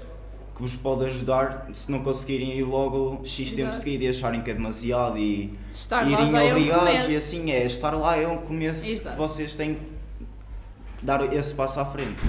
[0.54, 3.76] que vos pode ajudar se não conseguirem ir logo X tempo Exato.
[3.76, 7.10] seguido e acharem que é demasiado e Estar lá irem é um obrigados começo.
[7.10, 9.16] e assim é, estar lá é um começo Exato.
[9.16, 9.80] que vocês têm que
[11.02, 12.20] dar esse passo à frente.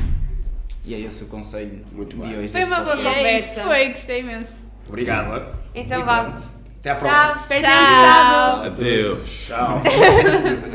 [0.86, 2.38] E é esse o conselho Muito de bem.
[2.40, 2.48] hoje.
[2.50, 3.26] Foi uma boa podcast.
[3.26, 3.70] É isso, Conversa.
[3.70, 4.54] foi, gostei imenso.
[4.90, 5.56] Obrigado.
[5.76, 6.36] Então vá.
[6.84, 7.56] Até Tchau, próxima.
[7.62, 8.68] tenham gostado.
[8.68, 9.46] Adeus.
[9.48, 9.82] Tchau.